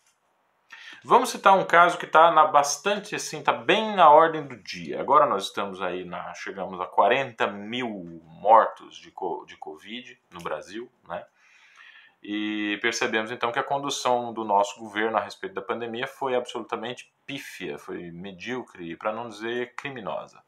Vamos 1.03 1.29
citar 1.29 1.55
um 1.55 1.65
caso 1.65 1.97
que 1.97 2.05
está 2.05 2.31
bastante 2.47 3.15
assim, 3.15 3.39
está 3.39 3.53
bem 3.53 3.95
na 3.95 4.09
ordem 4.09 4.45
do 4.45 4.57
dia. 4.57 4.99
Agora 4.99 5.27
nós 5.27 5.45
estamos 5.45 5.81
aí, 5.81 6.03
na, 6.03 6.33
chegamos 6.33 6.81
a 6.81 6.85
40 6.85 7.45
mil 7.47 8.21
mortos 8.25 8.97
de, 8.97 9.13
de 9.45 9.57
Covid 9.57 10.19
no 10.31 10.41
Brasil, 10.41 10.91
né? 11.07 11.23
E 12.23 12.79
percebemos 12.81 13.29
então 13.29 13.51
que 13.51 13.59
a 13.59 13.63
condução 13.63 14.33
do 14.33 14.43
nosso 14.43 14.79
governo 14.79 15.15
a 15.15 15.21
respeito 15.21 15.53
da 15.53 15.61
pandemia 15.61 16.07
foi 16.07 16.35
absolutamente 16.35 17.13
pífia, 17.25 17.77
foi 17.77 18.11
medíocre, 18.11 18.95
para 18.95 19.11
não 19.11 19.29
dizer 19.29 19.75
criminosa. 19.75 20.43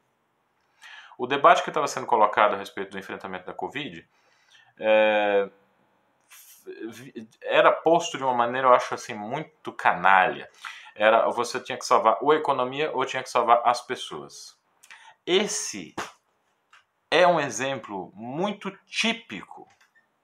O 1.16 1.26
debate 1.26 1.62
que 1.62 1.70
estava 1.70 1.88
sendo 1.88 2.06
colocado 2.06 2.54
a 2.54 2.58
respeito 2.58 2.92
do 2.92 2.98
enfrentamento 2.98 3.46
da 3.46 3.52
Covid 3.52 4.08
é, 4.78 5.50
era 7.42 7.72
posto 7.72 8.16
de 8.16 8.22
uma 8.22 8.34
maneira, 8.34 8.68
eu 8.68 8.74
acho 8.74 8.94
assim, 8.94 9.14
muito 9.14 9.72
canalha. 9.72 10.48
Era 10.94 11.28
você 11.28 11.60
tinha 11.60 11.78
que 11.78 11.84
salvar 11.84 12.18
ou 12.20 12.30
a 12.30 12.36
economia 12.36 12.90
ou 12.92 13.04
tinha 13.04 13.22
que 13.22 13.30
salvar 13.30 13.62
as 13.64 13.80
pessoas. 13.80 14.56
Esse 15.26 15.94
é 17.10 17.26
um 17.26 17.40
exemplo 17.40 18.12
muito 18.14 18.70
típico 18.86 19.68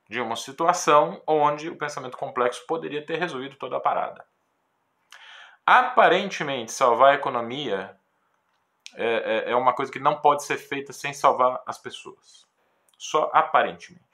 de 0.08 0.20
uma 0.20 0.36
situação 0.36 1.22
onde 1.26 1.68
o 1.68 1.76
pensamento 1.76 2.16
complexo 2.16 2.66
poderia 2.66 3.04
ter 3.04 3.18
resolvido 3.18 3.56
toda 3.56 3.76
a 3.76 3.80
parada. 3.80 4.24
Aparentemente, 5.66 6.72
salvar 6.72 7.12
a 7.12 7.14
economia 7.14 7.96
é, 8.94 9.46
é, 9.46 9.50
é, 9.50 9.56
uma 9.56 9.72
coisa 9.72 9.90
que 9.90 9.98
não 9.98 10.20
pode 10.20 10.44
ser 10.44 10.56
feita 10.56 10.92
sem 10.92 11.12
salvar 11.12 11.62
as 11.66 11.78
pessoas. 11.78 12.46
Só 12.98 13.30
aparentemente. 13.32 14.04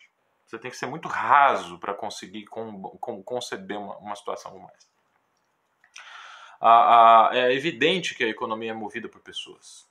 Você 0.47 0.59
tem 0.59 0.71
que 0.71 0.77
ser 0.77 0.87
muito 0.87 1.07
raso 1.07 1.79
para 1.79 1.95
conseguir 1.95 2.47
com, 2.47 2.83
com, 2.99 3.23
conceber 3.23 3.79
uma, 3.79 3.97
uma 3.99 4.17
situação 4.17 4.53
como 4.53 4.71
essa. 4.75 4.89
é 7.37 7.53
evidente 7.53 8.15
que 8.15 8.25
a 8.25 8.29
economia 8.29 8.71
é 8.71 8.75
movida 8.75 9.09
por 9.09 9.21
pessoas. 9.21 9.89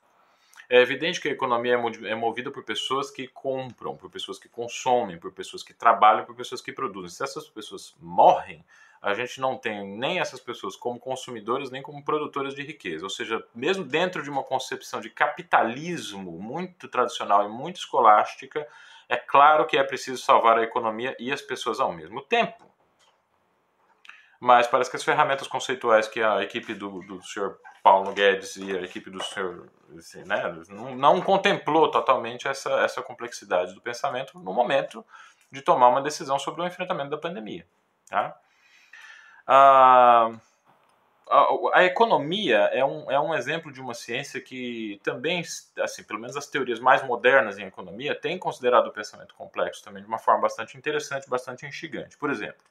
É 0.70 0.82
evidente 0.82 1.20
que 1.20 1.28
a 1.28 1.32
economia 1.32 1.76
é, 1.76 2.10
é 2.12 2.16
movida 2.16 2.52
por 2.52 2.64
pessoas 2.64 3.10
que 3.10 3.28
compram, 3.28 3.96
por 3.96 4.10
pessoas 4.10 4.38
que 4.38 4.48
consomem, 4.48 5.18
por 5.18 5.32
pessoas 5.32 5.64
que 5.64 5.74
trabalham, 5.74 6.26
por 6.26 6.36
pessoas 6.36 6.62
que 6.62 6.72
produzem. 6.72 7.10
Se 7.10 7.24
essas 7.24 7.48
pessoas 7.50 7.96
morrem, 8.00 8.64
a 9.02 9.14
gente 9.14 9.40
não 9.40 9.58
tem 9.58 9.88
nem 9.98 10.20
essas 10.20 10.40
pessoas 10.40 10.76
como 10.76 11.00
consumidores, 11.00 11.72
nem 11.72 11.82
como 11.82 12.04
produtoras 12.04 12.54
de 12.54 12.64
riqueza. 12.64 13.06
Ou 13.06 13.10
seja, 13.10 13.46
mesmo 13.56 13.84
dentro 13.84 14.22
de 14.22 14.30
uma 14.30 14.44
concepção 14.44 15.00
de 15.00 15.10
capitalismo 15.10 16.34
muito 16.34 16.88
tradicional 16.88 17.46
e 17.46 17.50
muito 17.50 17.78
escolástica, 17.78 18.68
é 19.08 19.16
claro 19.16 19.66
que 19.66 19.78
é 19.78 19.84
preciso 19.84 20.22
salvar 20.22 20.58
a 20.58 20.64
economia 20.64 21.16
e 21.20 21.32
as 21.32 21.42
pessoas 21.42 21.80
ao 21.80 21.94
mesmo 21.94 22.22
tempo. 22.22 22.70
Mas 24.40 24.68
parece 24.68 24.90
que 24.90 24.98
as 24.98 25.04
ferramentas 25.04 25.48
conceituais 25.48 26.08
que 26.08 26.22
a 26.22 26.42
equipe 26.42 26.74
do, 26.74 27.02
do 27.02 27.22
senhor 27.24 27.60
Paulo 27.84 28.14
Guedes 28.14 28.56
e 28.58 28.78
a 28.78 28.82
equipe 28.82 29.10
do 29.10 29.22
senhor 29.24 29.70
assim, 29.98 30.24
né, 30.24 30.44
não, 30.70 30.96
não 30.96 31.22
contemplou 31.22 31.90
totalmente 31.90 32.48
essa, 32.48 32.70
essa 32.82 33.02
complexidade 33.02 33.74
do 33.74 33.82
pensamento 33.82 34.38
no 34.38 34.54
momento 34.54 35.06
de 35.52 35.62
tomar 35.62 35.88
uma 35.88 36.02
decisão 36.02 36.38
sobre 36.38 36.62
o 36.62 36.68
enfrentamento 36.68 37.10
da 37.10 37.18
pandemia. 37.18 37.66
Tá? 38.08 38.40
A, 39.52 40.32
a, 41.28 41.48
a, 41.74 41.84
economia 41.84 42.70
é 42.72 42.86
um, 42.86 43.12
é 43.12 43.20
um 43.20 43.34
exemplo 43.34 43.72
de 43.72 43.82
uma 43.82 43.96
ciência 43.96 44.40
que 44.40 45.02
também, 45.04 45.44
assim, 45.80 46.04
pelo 46.04 46.20
menos 46.20 46.38
as 46.38 46.46
teorias 46.46 46.80
mais 46.80 47.02
modernas 47.04 47.58
em 47.58 47.66
economia, 47.66 48.14
têm 48.14 48.38
considerado 48.38 48.86
o 48.86 48.92
pensamento 48.92 49.34
complexo 49.34 49.84
também 49.84 50.04
de 50.04 50.08
uma 50.08 50.20
forma 50.20 50.42
bastante 50.42 50.78
interessante, 50.78 51.28
bastante 51.28 51.66
instigante. 51.66 52.16
Por 52.16 52.30
exemplo, 52.30 52.62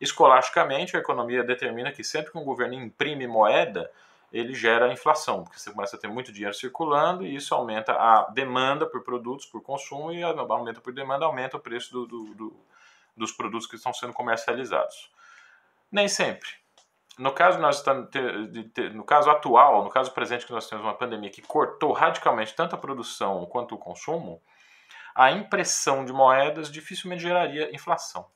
escolasticamente, 0.00 0.96
a 0.96 1.00
economia 1.00 1.42
determina 1.42 1.90
que 1.90 2.04
sempre 2.04 2.30
que 2.30 2.38
um 2.38 2.44
governo 2.44 2.74
imprime 2.74 3.26
moeda, 3.26 3.90
ele 4.32 4.54
gera 4.54 4.92
inflação, 4.92 5.42
porque 5.42 5.58
você 5.58 5.72
começa 5.72 5.96
a 5.96 5.98
ter 5.98 6.06
muito 6.06 6.30
dinheiro 6.30 6.54
circulando 6.54 7.26
e 7.26 7.34
isso 7.34 7.52
aumenta 7.52 7.90
a 7.94 8.30
demanda 8.30 8.86
por 8.86 9.02
produtos, 9.02 9.46
por 9.46 9.60
consumo, 9.62 10.12
e 10.12 10.22
aumenta 10.22 10.80
por 10.80 10.92
demanda, 10.92 11.24
aumenta 11.24 11.56
o 11.56 11.60
preço 11.60 11.92
do, 11.92 12.06
do, 12.06 12.34
do, 12.34 12.56
dos 13.16 13.32
produtos 13.32 13.66
que 13.66 13.74
estão 13.74 13.92
sendo 13.92 14.12
comercializados. 14.12 15.10
Nem 15.90 16.08
sempre. 16.08 16.48
No 17.18 17.32
caso, 17.32 17.58
nós 17.58 17.76
estamos, 17.76 18.08
no 18.94 19.04
caso 19.04 19.30
atual, 19.30 19.84
no 19.84 19.90
caso 19.90 20.10
presente 20.12 20.46
que 20.46 20.52
nós 20.52 20.68
temos 20.68 20.84
uma 20.84 20.94
pandemia 20.94 21.30
que 21.30 21.42
cortou 21.42 21.92
radicalmente 21.92 22.54
tanto 22.54 22.74
a 22.74 22.78
produção 22.78 23.44
quanto 23.46 23.74
o 23.74 23.78
consumo, 23.78 24.40
a 25.14 25.30
impressão 25.30 26.04
de 26.04 26.12
moedas 26.12 26.70
dificilmente 26.70 27.22
geraria 27.22 27.74
inflação. 27.74 28.26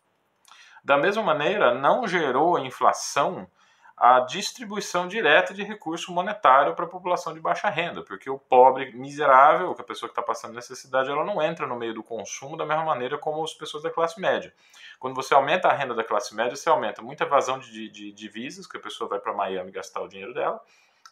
Da 0.84 0.99
mesma 0.99 1.23
maneira, 1.23 1.73
não 1.73 2.06
gerou 2.06 2.58
inflação 2.58 3.49
a 3.96 4.20
distribuição 4.20 5.06
direta 5.06 5.54
de 5.54 5.62
recurso 5.62 6.12
monetário 6.12 6.74
para 6.74 6.84
a 6.84 6.88
população 6.88 7.32
de 7.32 7.38
baixa 7.38 7.68
renda, 7.68 8.02
porque 8.02 8.28
o 8.28 8.38
pobre 8.38 8.92
miserável, 8.92 9.72
que 9.72 9.82
a 9.82 9.84
pessoa 9.84 10.08
que 10.08 10.12
está 10.12 10.22
passando 10.22 10.54
necessidade, 10.54 11.08
ela 11.08 11.24
não 11.24 11.40
entra 11.40 11.64
no 11.66 11.76
meio 11.76 11.94
do 11.94 12.02
consumo 12.02 12.56
da 12.56 12.66
mesma 12.66 12.84
maneira 12.84 13.16
como 13.16 13.42
as 13.44 13.54
pessoas 13.54 13.84
da 13.84 13.90
classe 13.90 14.20
média. 14.20 14.52
Quando 14.98 15.14
você 15.14 15.32
aumenta 15.32 15.68
a 15.68 15.72
renda 15.72 15.94
da 15.94 16.02
classe 16.02 16.34
média, 16.34 16.56
você 16.56 16.68
aumenta 16.68 17.02
muita 17.02 17.24
evasão 17.24 17.58
de, 17.60 17.88
de 17.88 18.10
divisas, 18.10 18.66
que 18.66 18.76
a 18.76 18.80
pessoa 18.80 19.08
vai 19.08 19.20
para 19.20 19.32
Miami 19.32 19.70
gastar 19.70 20.00
o 20.00 20.08
dinheiro 20.08 20.34
dela, 20.34 20.60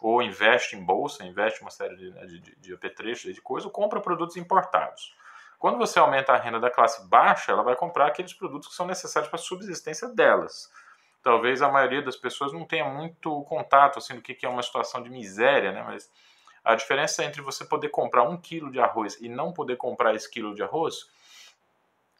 ou 0.01 0.21
investe 0.21 0.75
em 0.75 0.85
bolsa, 0.85 1.25
investe 1.25 1.62
uma 1.62 1.71
série 1.71 1.95
de, 1.95 2.11
né, 2.11 2.27
de, 2.27 2.41
de, 2.41 2.75
apetrechos, 2.75 3.33
de 3.33 3.41
coisa, 3.41 3.69
ou 3.69 3.73
compra 3.73 4.01
produtos 4.01 4.37
importados. 4.37 5.15
Quando 5.57 5.79
você 5.79 6.01
aumenta 6.01 6.33
a 6.33 6.37
renda 6.37 6.59
da 6.59 6.69
classe 6.69 7.09
baixa, 7.09 7.53
ela 7.53 7.62
vai 7.62 7.77
comprar 7.77 8.09
aqueles 8.09 8.35
produtos 8.35 8.69
que 8.69 8.75
são 8.75 8.85
necessários 8.85 9.31
para 9.31 9.39
a 9.39 9.43
subsistência 9.43 10.09
delas 10.09 10.69
talvez 11.23 11.62
a 11.62 11.71
maioria 11.71 12.02
das 12.02 12.17
pessoas 12.17 12.52
não 12.52 12.64
tenha 12.64 12.85
muito 12.85 13.43
contato 13.45 13.99
assim 13.99 14.14
do 14.14 14.23
que 14.23 14.45
é 14.45 14.49
uma 14.49 14.62
situação 14.62 15.02
de 15.02 15.11
miséria, 15.11 15.73
né? 15.73 15.83
Mas 15.83 16.11
a 16.64 16.75
diferença 16.75 17.25
entre 17.25 17.41
você 17.41 17.64
poder 17.64 17.88
comprar 17.88 18.23
um 18.23 18.37
quilo 18.37 18.71
de 18.71 18.81
arroz 18.81 19.19
e 19.21 19.29
não 19.29 19.52
poder 19.52 19.76
comprar 19.76 20.14
esse 20.14 20.31
quilo 20.31 20.55
de 20.55 20.62
arroz 20.62 21.09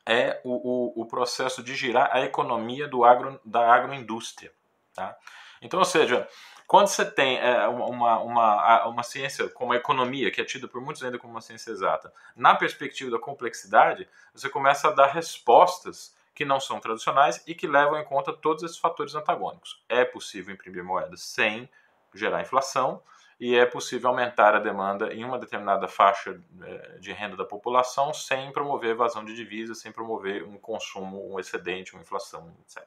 é 0.05 0.41
o, 0.43 1.01
o, 1.01 1.03
o 1.03 1.07
processo 1.07 1.63
de 1.63 1.75
girar 1.75 2.11
a 2.13 2.23
economia 2.23 2.89
do 2.89 3.05
agro, 3.05 3.41
da 3.45 3.73
agroindústria. 3.73 4.53
Tá? 4.95 5.17
Então, 5.61 5.79
ou 5.79 5.85
seja, 5.85 6.29
quando 6.67 6.89
você 6.89 7.05
tem 7.05 7.39
é, 7.39 7.69
uma, 7.69 8.19
uma, 8.19 8.87
uma 8.87 9.03
ciência 9.03 9.49
como 9.49 9.73
a 9.73 9.77
economia, 9.77 10.31
que 10.31 10.41
é 10.41 10.45
tida 10.45 10.67
por 10.67 10.81
muitos 10.81 11.05
ainda 11.05 11.19
como 11.19 11.33
uma 11.33 11.41
ciência 11.41 11.71
exata, 11.71 12.13
na 12.35 12.55
perspectiva 12.55 13.11
da 13.11 13.19
complexidade, 13.19 14.09
você 14.35 14.49
começa 14.49 14.89
a 14.89 14.93
dar 14.93 15.07
respostas 15.07 16.17
que 16.35 16.45
não 16.45 16.59
são 16.59 16.81
tradicionais 16.81 17.43
e 17.47 17.55
que 17.55 17.67
levam 17.67 17.99
em 17.99 18.05
conta 18.05 18.33
todos 18.33 18.63
esses 18.63 18.79
fatores 18.79 19.15
antagônicos. 19.15 19.83
É 19.89 20.05
possível 20.05 20.55
imprimir 20.55 20.85
moedas 20.85 21.23
sem 21.23 21.69
gerar 22.15 22.43
inflação 22.43 23.03
e 23.39 23.57
é 23.57 23.67
possível 23.67 24.11
aumentar 24.11 24.55
a 24.55 24.61
demanda 24.61 25.13
em 25.13 25.25
uma 25.25 25.39
determinada 25.39 25.89
faixa 25.89 26.41
é, 26.63 26.99
de 26.99 27.13
renda 27.13 27.37
da 27.37 27.45
população 27.45 28.15
sem 28.15 28.53
promover 28.53 28.91
evasão 28.91 29.25
de 29.25 29.35
divisas, 29.35 29.81
sem 29.81 29.91
promover 29.91 30.45
um 30.45 30.57
consumo, 30.59 31.35
um 31.35 31.41
excedente, 31.41 31.93
uma 31.93 32.03
inflação, 32.03 32.55
etc. 32.61 32.87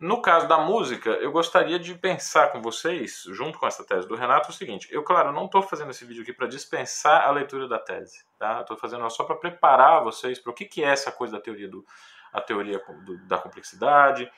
No 0.00 0.22
caso 0.22 0.46
da 0.46 0.58
música, 0.58 1.10
eu 1.10 1.32
gostaria 1.32 1.76
de 1.76 1.92
pensar 1.92 2.52
com 2.52 2.62
vocês, 2.62 3.24
junto 3.30 3.58
com 3.58 3.66
essa 3.66 3.82
tese 3.82 4.06
do 4.06 4.14
Renato, 4.14 4.50
o 4.50 4.52
seguinte: 4.52 4.86
eu, 4.92 5.02
claro, 5.02 5.32
não 5.32 5.46
estou 5.46 5.60
fazendo 5.60 5.90
esse 5.90 6.04
vídeo 6.04 6.22
aqui 6.22 6.32
para 6.32 6.46
dispensar 6.46 7.26
a 7.26 7.30
leitura 7.32 7.66
da 7.66 7.80
tese, 7.80 8.24
tá? 8.38 8.60
Estou 8.60 8.76
fazendo 8.76 9.08
só 9.10 9.24
para 9.24 9.34
preparar 9.34 10.04
vocês 10.04 10.38
para 10.38 10.52
o 10.52 10.54
que, 10.54 10.66
que 10.66 10.84
é 10.84 10.88
essa 10.88 11.10
coisa 11.10 11.32
da 11.36 11.42
teoria 11.42 11.68
do, 11.68 11.84
a 12.32 12.40
teoria 12.40 12.78
do, 12.78 13.18
da 13.26 13.38
complexidade, 13.38 14.30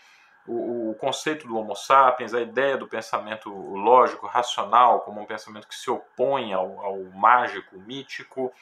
o, 0.46 0.90
o, 0.90 0.94
conceito 0.94 1.46
do 1.46 1.57
Homo 1.57 1.76
sapiens, 1.76 2.35
a 2.35 2.40
ideia 2.40 2.76
do 2.76 2.88
pensamento 2.88 3.50
lógico, 3.50 4.26
racional, 4.26 5.00
como 5.00 5.20
um 5.20 5.26
pensamento 5.26 5.68
que 5.68 5.74
se 5.74 5.90
opõe 5.90 6.53
ao, 6.53 6.81
ao 6.81 7.03
mágico, 7.14 7.79
mítico. 7.79 8.53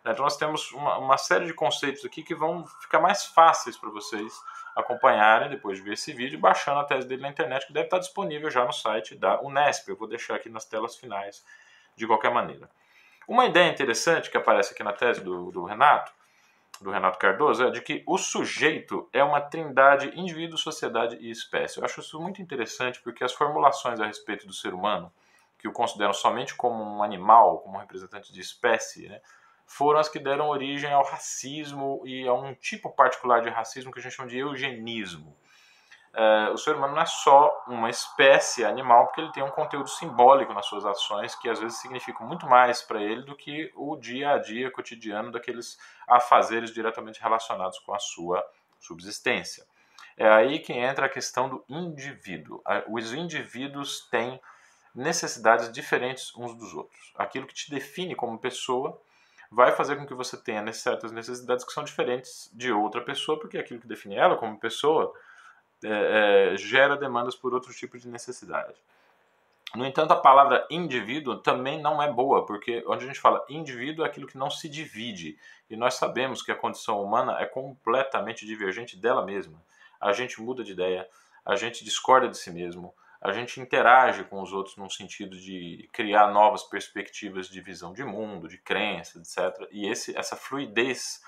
Então, 0.00 0.14
nós 0.24 0.36
temos 0.36 0.72
uma, 0.72 0.98
uma, 0.98 1.18
série 1.18 1.46
de 1.46 1.52
conceitos 1.52 2.04
aqui 2.04 2.22
que 2.22 2.34
vão 2.34 2.66
ficar 2.80 3.00
mais 3.00 3.26
fáceis 3.26 3.76
para 3.76 3.90
vocês 3.90 4.32
acompanharem 4.74 5.50
depois 5.50 5.78
de 5.78 5.84
ver 5.84 5.94
esse 5.94 6.12
vídeo, 6.12 6.38
baixando 6.38 6.80
a 6.80 6.84
tese 6.84 7.06
dele 7.06 7.22
na 7.22 7.28
internet, 7.28 7.66
que 7.66 7.72
deve 7.72 7.86
estar 7.86 7.98
disponível 7.98 8.50
já 8.50 8.64
no 8.64 8.72
site 8.72 9.14
da 9.14 9.40
Unesp. 9.42 9.88
Eu 9.88 9.96
vou 9.96 10.08
deixar 10.08 10.36
aqui 10.36 10.48
nas 10.48 10.64
telas 10.64 10.96
finais 10.96 11.44
de 11.94 12.06
qualquer 12.06 12.32
maneira. 12.32 12.70
Uma 13.26 13.44
ideia 13.44 13.70
interessante 13.70 14.30
que 14.30 14.36
aparece 14.36 14.72
aqui 14.72 14.82
na 14.82 14.92
tese 14.92 15.20
do, 15.20 15.50
do 15.50 15.64
Renato 15.64 16.12
do 16.82 16.90
Renato 16.90 17.18
Cardoso 17.18 17.64
é 17.64 17.70
de 17.70 17.80
que 17.80 18.02
o 18.06 18.16
sujeito 18.16 19.08
é 19.12 19.22
uma 19.22 19.40
trindade 19.40 20.12
indivíduo, 20.18 20.58
sociedade 20.58 21.16
e 21.20 21.30
espécie. 21.30 21.78
Eu 21.78 21.84
acho 21.84 22.00
isso 22.00 22.20
muito 22.20 22.40
interessante 22.40 23.00
porque 23.00 23.24
as 23.24 23.32
formulações 23.32 24.00
a 24.00 24.06
respeito 24.06 24.46
do 24.46 24.52
ser 24.52 24.74
humano, 24.74 25.12
que 25.58 25.66
o 25.66 25.72
consideram 25.72 26.12
somente 26.12 26.54
como 26.54 26.82
um 26.82 27.02
animal, 27.02 27.58
como 27.58 27.76
um 27.76 27.80
representante 27.80 28.32
de 28.32 28.40
espécie, 28.40 29.08
né, 29.08 29.20
foram 29.66 30.00
as 30.00 30.08
que 30.08 30.18
deram 30.18 30.48
origem 30.48 30.92
ao 30.92 31.04
racismo 31.04 32.02
e 32.04 32.26
a 32.26 32.32
um 32.32 32.54
tipo 32.54 32.90
particular 32.90 33.42
de 33.42 33.50
racismo 33.50 33.92
que 33.92 33.98
a 33.98 34.02
gente 34.02 34.14
chama 34.14 34.28
de 34.28 34.38
eugenismo 34.38 35.36
é, 36.14 36.50
o 36.50 36.56
ser 36.56 36.74
humano 36.74 36.94
não 36.94 37.02
é 37.02 37.06
só 37.06 37.64
uma 37.66 37.90
espécie 37.90 38.64
animal, 38.64 39.06
porque 39.06 39.20
ele 39.20 39.32
tem 39.32 39.42
um 39.42 39.50
conteúdo 39.50 39.88
simbólico 39.88 40.52
nas 40.52 40.66
suas 40.66 40.84
ações 40.84 41.34
que 41.34 41.48
às 41.48 41.60
vezes 41.60 41.78
significam 41.78 42.26
muito 42.26 42.46
mais 42.46 42.82
para 42.82 43.02
ele 43.02 43.22
do 43.22 43.36
que 43.36 43.70
o 43.76 43.96
dia 43.96 44.32
a 44.32 44.38
dia 44.38 44.70
cotidiano 44.70 45.30
daqueles 45.30 45.78
afazeres 46.08 46.72
diretamente 46.72 47.20
relacionados 47.20 47.78
com 47.80 47.94
a 47.94 47.98
sua 47.98 48.44
subsistência. 48.78 49.64
É 50.16 50.28
aí 50.28 50.58
que 50.58 50.72
entra 50.72 51.06
a 51.06 51.08
questão 51.08 51.48
do 51.48 51.64
indivíduo. 51.68 52.60
Os 52.88 53.12
indivíduos 53.12 54.08
têm 54.10 54.40
necessidades 54.94 55.70
diferentes 55.70 56.34
uns 56.36 56.54
dos 56.54 56.74
outros. 56.74 57.12
Aquilo 57.16 57.46
que 57.46 57.54
te 57.54 57.70
define 57.70 58.16
como 58.16 58.38
pessoa 58.38 59.00
vai 59.50 59.72
fazer 59.72 59.96
com 59.96 60.06
que 60.06 60.14
você 60.14 60.36
tenha 60.36 60.72
certas 60.72 61.12
necessidades 61.12 61.64
que 61.64 61.72
são 61.72 61.84
diferentes 61.84 62.50
de 62.52 62.72
outra 62.72 63.00
pessoa, 63.00 63.38
porque 63.38 63.56
aquilo 63.56 63.80
que 63.80 63.86
define 63.86 64.16
ela 64.16 64.36
como 64.36 64.58
pessoa 64.58 65.14
é, 65.84 66.52
é, 66.52 66.56
gera 66.56 66.96
demandas 66.96 67.34
por 67.34 67.54
outro 67.54 67.72
tipo 67.72 67.98
de 67.98 68.08
necessidade. 68.08 68.74
No 69.74 69.84
entanto, 69.84 70.12
a 70.12 70.16
palavra 70.16 70.66
indivíduo 70.70 71.36
também 71.36 71.80
não 71.80 72.02
é 72.02 72.10
boa, 72.10 72.46
porque 72.46 72.82
onde 72.86 73.04
a 73.04 73.06
gente 73.06 73.20
fala 73.20 73.44
indivíduo 73.50 74.04
é 74.04 74.08
aquilo 74.08 74.26
que 74.26 74.38
não 74.38 74.50
se 74.50 74.68
divide. 74.68 75.38
E 75.68 75.76
nós 75.76 75.94
sabemos 75.94 76.42
que 76.42 76.50
a 76.50 76.54
condição 76.54 77.02
humana 77.02 77.38
é 77.38 77.44
completamente 77.44 78.46
divergente 78.46 78.96
dela 78.96 79.24
mesma. 79.24 79.62
A 80.00 80.12
gente 80.12 80.40
muda 80.40 80.64
de 80.64 80.72
ideia, 80.72 81.06
a 81.44 81.54
gente 81.54 81.84
discorda 81.84 82.28
de 82.28 82.38
si 82.38 82.50
mesmo, 82.50 82.94
a 83.20 83.32
gente 83.32 83.60
interage 83.60 84.24
com 84.24 84.40
os 84.40 84.52
outros 84.52 84.76
num 84.76 84.88
sentido 84.88 85.36
de 85.36 85.88
criar 85.92 86.28
novas 86.28 86.62
perspectivas 86.62 87.48
de 87.48 87.60
visão 87.60 87.92
de 87.92 88.04
mundo, 88.04 88.48
de 88.48 88.56
crença, 88.58 89.18
etc. 89.18 89.68
E 89.70 89.86
esse, 89.88 90.16
essa 90.16 90.36
fluidez 90.36 91.20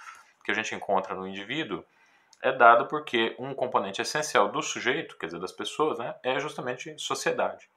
que 0.44 0.50
a 0.50 0.54
gente 0.54 0.74
encontra 0.74 1.14
no 1.14 1.26
indivíduo 1.26 1.84
é 2.42 2.52
dado 2.52 2.86
porque 2.86 3.36
um 3.38 3.54
componente 3.54 4.00
essencial 4.00 4.50
do 4.50 4.62
sujeito, 4.62 5.16
quer 5.18 5.26
dizer, 5.26 5.40
das 5.40 5.52
pessoas, 5.52 5.98
né, 5.98 6.14
é 6.22 6.38
justamente 6.40 6.94
sociedade. 6.98 7.68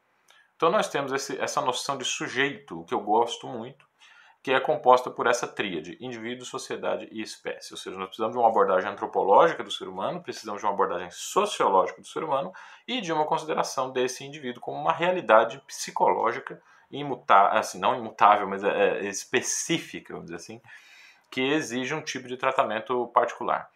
Então 0.56 0.70
nós 0.70 0.88
temos 0.88 1.12
esse, 1.12 1.40
essa 1.42 1.62
noção 1.62 1.98
de 1.98 2.06
sujeito, 2.06 2.86
que 2.86 2.94
eu 2.94 3.02
gosto 3.02 3.48
muito, 3.48 3.86
que 4.42 4.52
é 4.52 4.60
composta 4.60 5.10
por 5.10 5.26
essa 5.26 5.48
tríade, 5.48 5.98
indivíduo, 6.02 6.46
sociedade 6.46 7.08
e 7.12 7.22
espécie. 7.22 7.74
Ou 7.74 7.78
seja, 7.78 7.98
nós 7.98 8.08
precisamos 8.08 8.36
de 8.36 8.40
uma 8.40 8.50
abordagem 8.50 8.92
antropológica 8.92 9.64
do 9.64 9.72
ser 9.72 9.88
humano, 9.88 10.22
precisamos 10.22 10.60
de 10.60 10.66
uma 10.66 10.74
abordagem 10.74 11.10
sociológica 11.12 12.02
do 12.02 12.08
ser 12.08 12.26
humano 12.26 12.52
e 12.86 13.00
de 13.00 13.14
uma 13.14 13.26
consideração 13.26 13.92
desse 13.92 14.26
indivíduo 14.26 14.62
como 14.62 14.78
uma 14.78 14.92
realidade 14.92 15.62
psicológica 15.66 16.62
imutável, 16.92 17.58
assim, 17.58 17.80
não 17.80 17.96
imutável, 17.96 18.48
mas 18.48 18.64
é, 18.64 19.00
é 19.00 19.06
específica, 19.06 20.14
vamos 20.14 20.26
dizer 20.26 20.36
assim, 20.36 20.62
que 21.32 21.42
exige 21.42 21.94
um 21.94 22.02
tipo 22.02 22.28
de 22.28 22.36
tratamento 22.36 23.08
particular. 23.08 23.70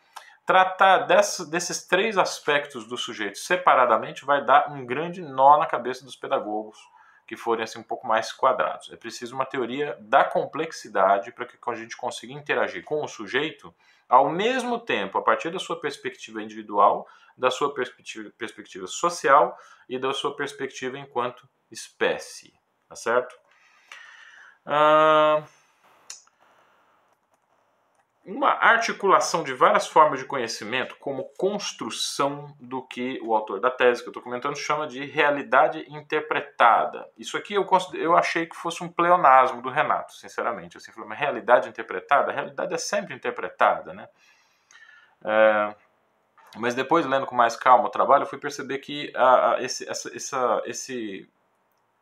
Tratar 0.47 0.99
desse, 0.99 1.51
desses 1.51 1.86
três 1.86 2.17
aspectos 2.17 2.88
do 2.88 2.97
sujeito 2.97 3.38
separadamente 3.38 4.23
vai 4.23 4.43
dar 4.43 4.71
um 4.71 4.86
grande 4.86 5.21
nó 5.21 5.57
na 5.57 5.65
cabeça 5.65 6.05
dos 6.05 6.15
pedagogos 6.15 6.79
que 7.27 7.36
forem 7.36 7.65
assim 7.65 7.79
um 7.79 7.83
pouco 7.83 8.07
mais 8.07 8.31
quadrados. 8.31 8.89
É 8.89 8.95
preciso 8.95 9.36
uma 9.36 9.45
teoria 9.45 9.97
da 9.99 10.23
complexidade 10.23 11.33
para 11.33 11.45
que 11.45 11.57
a 11.67 11.75
gente 11.75 11.97
consiga 11.97 12.31
interagir 12.31 12.86
com 12.86 13.03
o 13.03 13.07
sujeito 13.10 13.75
ao 14.07 14.29
mesmo 14.29 14.79
tempo, 14.79 15.17
a 15.17 15.21
partir 15.21 15.51
da 15.51 15.60
sua 15.60 15.77
perspectiva 15.81 16.41
individual, 16.41 17.05
da 17.38 17.51
sua 17.51 17.73
perspectiva, 17.73 18.31
perspectiva 18.38 18.88
social 18.88 19.60
e 19.89 19.99
da 19.99 20.13
sua 20.13 20.33
perspectiva 20.33 20.97
enquanto 20.97 21.45
espécie, 21.69 22.53
tá 22.88 22.95
certo? 22.95 23.38
Uh, 24.65 25.43
uma 28.28 28.50
articulação 28.50 29.42
de 29.42 29.54
várias 29.54 29.88
formas 29.88 30.20
de 30.20 30.26
conhecimento 30.26 30.98
como 31.00 31.30
construção 31.38 32.54
do 32.60 32.86
que 32.86 33.20
o 33.24 33.34
autor 33.34 33.62
da 33.62 33.72
tese 33.72 34.02
que 34.02 34.10
eu 34.10 34.12
estou 34.12 34.22
comentando 34.22 34.58
chama 34.58 34.86
de 34.86 35.06
realidade 35.06 35.86
interpretada. 35.88 37.10
Isso 37.18 37.38
aqui 37.38 37.54
eu, 37.54 37.66
eu 37.94 38.18
achei 38.18 38.46
que 38.46 38.56
fosse 38.56 38.84
um 38.84 38.90
pleonasmo 38.90 39.62
do 39.62 39.70
Renato, 39.70 40.13
sinceramente. 40.13 40.76
Assim, 40.76 40.92
falei, 40.92 41.08
mas 41.08 41.18
realidade 41.18 41.70
interpretada? 41.70 42.32
A 42.32 42.36
realidade 42.36 42.74
é 42.74 42.78
sempre 42.78 43.16
interpretada, 43.16 43.94
né? 43.94 44.10
É, 45.24 45.76
mas 46.58 46.76
depois, 46.76 47.06
lendo 47.06 47.26
com 47.26 47.36
mais 47.36 47.56
calma 47.56 47.86
o 47.86 47.90
trabalho, 47.90 48.24
eu 48.24 48.28
fui 48.28 48.40
perceber 48.40 48.80
que 48.80 49.10
a, 49.16 49.54
a, 49.54 49.62
esse, 49.63 49.90
essa, 49.90 50.13
essa, 50.13 50.62
esse 50.66 51.30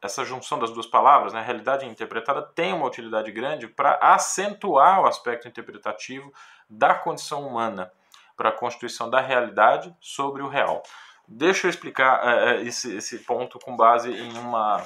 essa 0.06 0.24
junção 0.24 0.58
das 0.58 0.72
duas 0.72 0.86
palavras, 0.86 1.34
né, 1.34 1.42
realidade 1.42 1.86
interpretada, 1.86 2.42
tem 2.42 2.74
uma 2.74 2.88
utilidade 2.88 3.32
grande 3.32 3.68
para 3.68 3.98
acentuar 4.02 5.02
o 5.02 5.08
aspecto 5.08 5.48
interpretativo 5.48 6.32
da 6.70 6.94
condição 6.94 7.46
humana, 7.46 7.92
para 8.38 8.50
a 8.50 8.52
constituição 8.52 9.10
da 9.10 9.20
realidade 9.20 9.96
sobre 10.00 10.42
o 10.42 10.48
real. 10.48 10.84
Deixa 11.28 11.68
eu 11.68 11.70
explicar 11.70 12.22
é, 12.24 12.62
esse, 12.62 12.96
esse 12.96 13.20
ponto 13.20 13.60
com 13.60 13.76
base 13.76 14.12
em 14.12 14.38
uma 14.38 14.84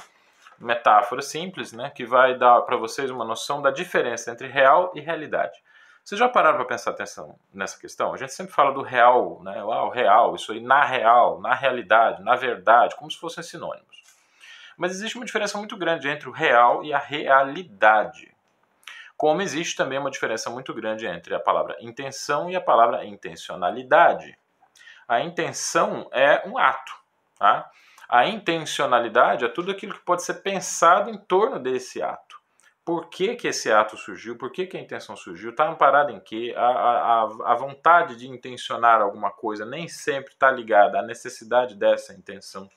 metáfora 0.58 1.22
simples, 1.22 1.72
né, 1.72 1.90
que 1.90 2.06
vai 2.06 2.38
dar 2.38 2.62
para 2.62 2.78
vocês 2.78 3.10
uma 3.10 3.26
noção 3.26 3.62
da 3.62 3.72
diferença 3.72 4.32
entre 4.32 4.48
real 4.48 4.92
e 4.96 5.00
realidade. 5.00 5.60
Vocês 6.04 6.18
já 6.18 6.28
pararam 6.28 6.58
para 6.58 6.66
prestar 6.66 6.92
atenção 6.92 7.38
nessa 7.54 7.80
questão? 7.80 8.14
A 8.14 8.18
gente 8.18 8.34
sempre 8.34 8.54
fala 8.54 8.72
do 8.72 8.82
real, 8.82 9.44
né? 9.44 9.60
Ah, 9.60 9.84
o 9.84 9.90
real, 9.90 10.34
isso 10.34 10.52
aí 10.52 10.60
na 10.60 10.84
real, 10.84 11.40
na 11.40 11.54
realidade, 11.54 12.24
na 12.24 12.36
verdade, 12.36 12.96
como 12.96 13.12
se 13.12 13.18
fossem 13.20 13.44
sinônimos. 13.44 13.89
Mas 14.80 14.94
existe 14.94 15.18
uma 15.18 15.26
diferença 15.26 15.58
muito 15.58 15.76
grande 15.76 16.08
entre 16.08 16.30
o 16.30 16.32
real 16.32 16.86
e 16.86 16.94
a 16.94 16.98
realidade. 16.98 18.34
Como 19.18 19.42
existe 19.42 19.76
também 19.76 20.00
uma 20.00 20.10
diferença 20.10 20.50
muito 20.50 20.74
grande 20.74 21.06
entre 21.06 21.36
a 21.36 21.40
palavra 21.40 21.76
intenção 21.82 22.50
e 22.50 22.56
a 22.56 22.62
palavra 22.62 23.04
intencionalidade. 23.04 24.40
A 25.06 25.20
intenção 25.20 26.10
é 26.14 26.48
um 26.48 26.58
ato. 26.58 26.94
Tá? 27.38 27.70
A 28.08 28.26
intencionalidade 28.28 29.44
é 29.44 29.50
tudo 29.50 29.70
aquilo 29.70 29.94
que 29.94 30.06
pode 30.06 30.24
ser 30.24 30.36
pensado 30.36 31.10
em 31.10 31.18
torno 31.18 31.60
desse 31.60 32.02
ato. 32.02 32.40
Por 32.86 33.10
que, 33.10 33.36
que 33.36 33.50
esse 33.50 33.70
ato 33.70 33.98
surgiu? 33.98 34.38
Por 34.38 34.50
que, 34.50 34.66
que 34.66 34.78
a 34.78 34.80
intenção 34.80 35.18
surgiu? 35.18 35.50
Está 35.50 35.68
amparado 35.68 36.14
em 36.14 36.22
que 36.22 36.56
a, 36.56 36.62
a, 36.66 37.22
a 37.52 37.56
vontade 37.56 38.16
de 38.16 38.30
intencionar 38.30 39.02
alguma 39.02 39.30
coisa 39.30 39.66
nem 39.66 39.90
sempre 39.90 40.32
está 40.32 40.50
ligada 40.50 41.00
à 41.00 41.02
necessidade 41.02 41.76
dessa 41.76 42.14
intenção 42.14 42.70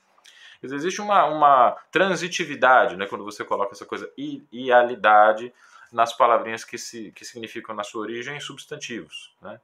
existe 0.70 1.00
uma, 1.00 1.24
uma 1.24 1.72
transitividade, 1.90 2.96
né, 2.96 3.06
quando 3.06 3.24
você 3.24 3.44
coloca 3.44 3.72
essa 3.72 3.86
coisa 3.86 4.10
idealidade 4.16 5.52
nas 5.90 6.12
palavrinhas 6.12 6.64
que, 6.64 6.78
se, 6.78 7.10
que 7.12 7.24
significam 7.24 7.74
na 7.74 7.82
sua 7.82 8.02
origem 8.02 8.38
substantivos. 8.40 9.34
Né? 9.42 9.60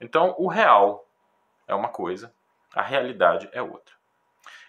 Então, 0.00 0.34
o 0.38 0.48
real 0.48 1.06
é 1.66 1.74
uma 1.74 1.88
coisa, 1.88 2.32
a 2.74 2.82
realidade 2.82 3.48
é 3.52 3.62
outra. 3.62 3.96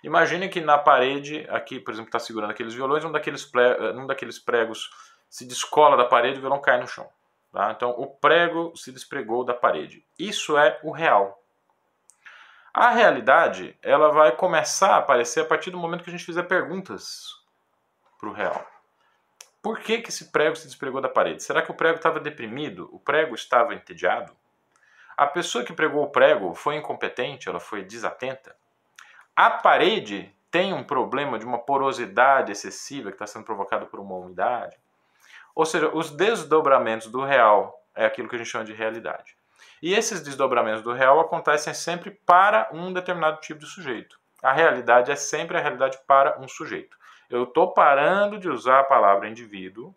Imagine 0.03 0.47
que 0.47 0.61
na 0.61 0.77
parede, 0.77 1.45
aqui, 1.49 1.79
por 1.79 1.93
exemplo, 1.93 2.07
está 2.07 2.19
segurando 2.19 2.51
aqueles 2.51 2.73
violões, 2.73 3.03
um 3.03 3.11
daqueles, 3.11 3.49
um 3.95 4.07
daqueles 4.07 4.39
pregos 4.39 4.89
se 5.29 5.45
descola 5.45 5.97
da 5.97 6.05
parede 6.05 6.35
e 6.35 6.37
o 6.39 6.41
violão 6.41 6.61
cai 6.61 6.79
no 6.79 6.87
chão. 6.87 7.07
Tá? 7.51 7.71
Então, 7.75 7.91
o 7.91 8.07
prego 8.07 8.75
se 8.75 8.91
despregou 8.91 9.43
da 9.43 9.53
parede. 9.53 10.03
Isso 10.17 10.57
é 10.57 10.79
o 10.83 10.91
real. 10.91 11.41
A 12.73 12.91
realidade, 12.91 13.77
ela 13.81 14.11
vai 14.11 14.31
começar 14.35 14.95
a 14.95 14.97
aparecer 14.97 15.41
a 15.41 15.45
partir 15.45 15.71
do 15.71 15.77
momento 15.77 16.03
que 16.03 16.09
a 16.09 16.13
gente 16.13 16.25
fizer 16.25 16.43
perguntas 16.43 17.35
para 18.19 18.29
o 18.29 18.33
real. 18.33 18.65
Por 19.61 19.79
que, 19.79 20.01
que 20.01 20.09
esse 20.09 20.31
prego 20.31 20.55
se 20.55 20.67
despregou 20.67 21.01
da 21.01 21.09
parede? 21.09 21.43
Será 21.43 21.61
que 21.61 21.71
o 21.71 21.75
prego 21.75 21.97
estava 21.97 22.19
deprimido? 22.19 22.89
O 22.93 22.99
prego 22.99 23.35
estava 23.35 23.73
entediado? 23.73 24.35
A 25.17 25.27
pessoa 25.27 25.65
que 25.65 25.73
pregou 25.73 26.03
o 26.03 26.11
prego 26.11 26.53
foi 26.53 26.75
incompetente? 26.75 27.49
Ela 27.49 27.59
foi 27.59 27.83
desatenta? 27.83 28.55
A 29.35 29.49
parede 29.49 30.33
tem 30.49 30.73
um 30.73 30.83
problema 30.83 31.37
de 31.37 31.45
uma 31.45 31.59
porosidade 31.59 32.51
excessiva 32.51 33.09
que 33.09 33.15
está 33.15 33.27
sendo 33.27 33.45
provocada 33.45 33.85
por 33.85 33.99
uma 33.99 34.15
umidade? 34.15 34.77
Ou 35.53 35.65
seja, 35.65 35.89
os 35.93 36.11
desdobramentos 36.11 37.07
do 37.07 37.23
real 37.23 37.83
é 37.93 38.05
aquilo 38.05 38.29
que 38.29 38.35
a 38.35 38.37
gente 38.37 38.49
chama 38.49 38.63
de 38.63 38.73
realidade. 38.73 39.35
E 39.81 39.93
esses 39.93 40.21
desdobramentos 40.21 40.81
do 40.81 40.93
real 40.93 41.19
acontecem 41.19 41.73
sempre 41.73 42.11
para 42.11 42.69
um 42.71 42.91
determinado 42.91 43.39
tipo 43.39 43.59
de 43.59 43.67
sujeito. 43.67 44.19
A 44.41 44.51
realidade 44.51 45.11
é 45.11 45.15
sempre 45.15 45.57
a 45.57 45.61
realidade 45.61 45.97
para 46.07 46.39
um 46.39 46.47
sujeito. 46.47 46.97
Eu 47.29 47.43
estou 47.43 47.73
parando 47.73 48.39
de 48.39 48.49
usar 48.49 48.79
a 48.79 48.83
palavra 48.83 49.29
indivíduo, 49.29 49.93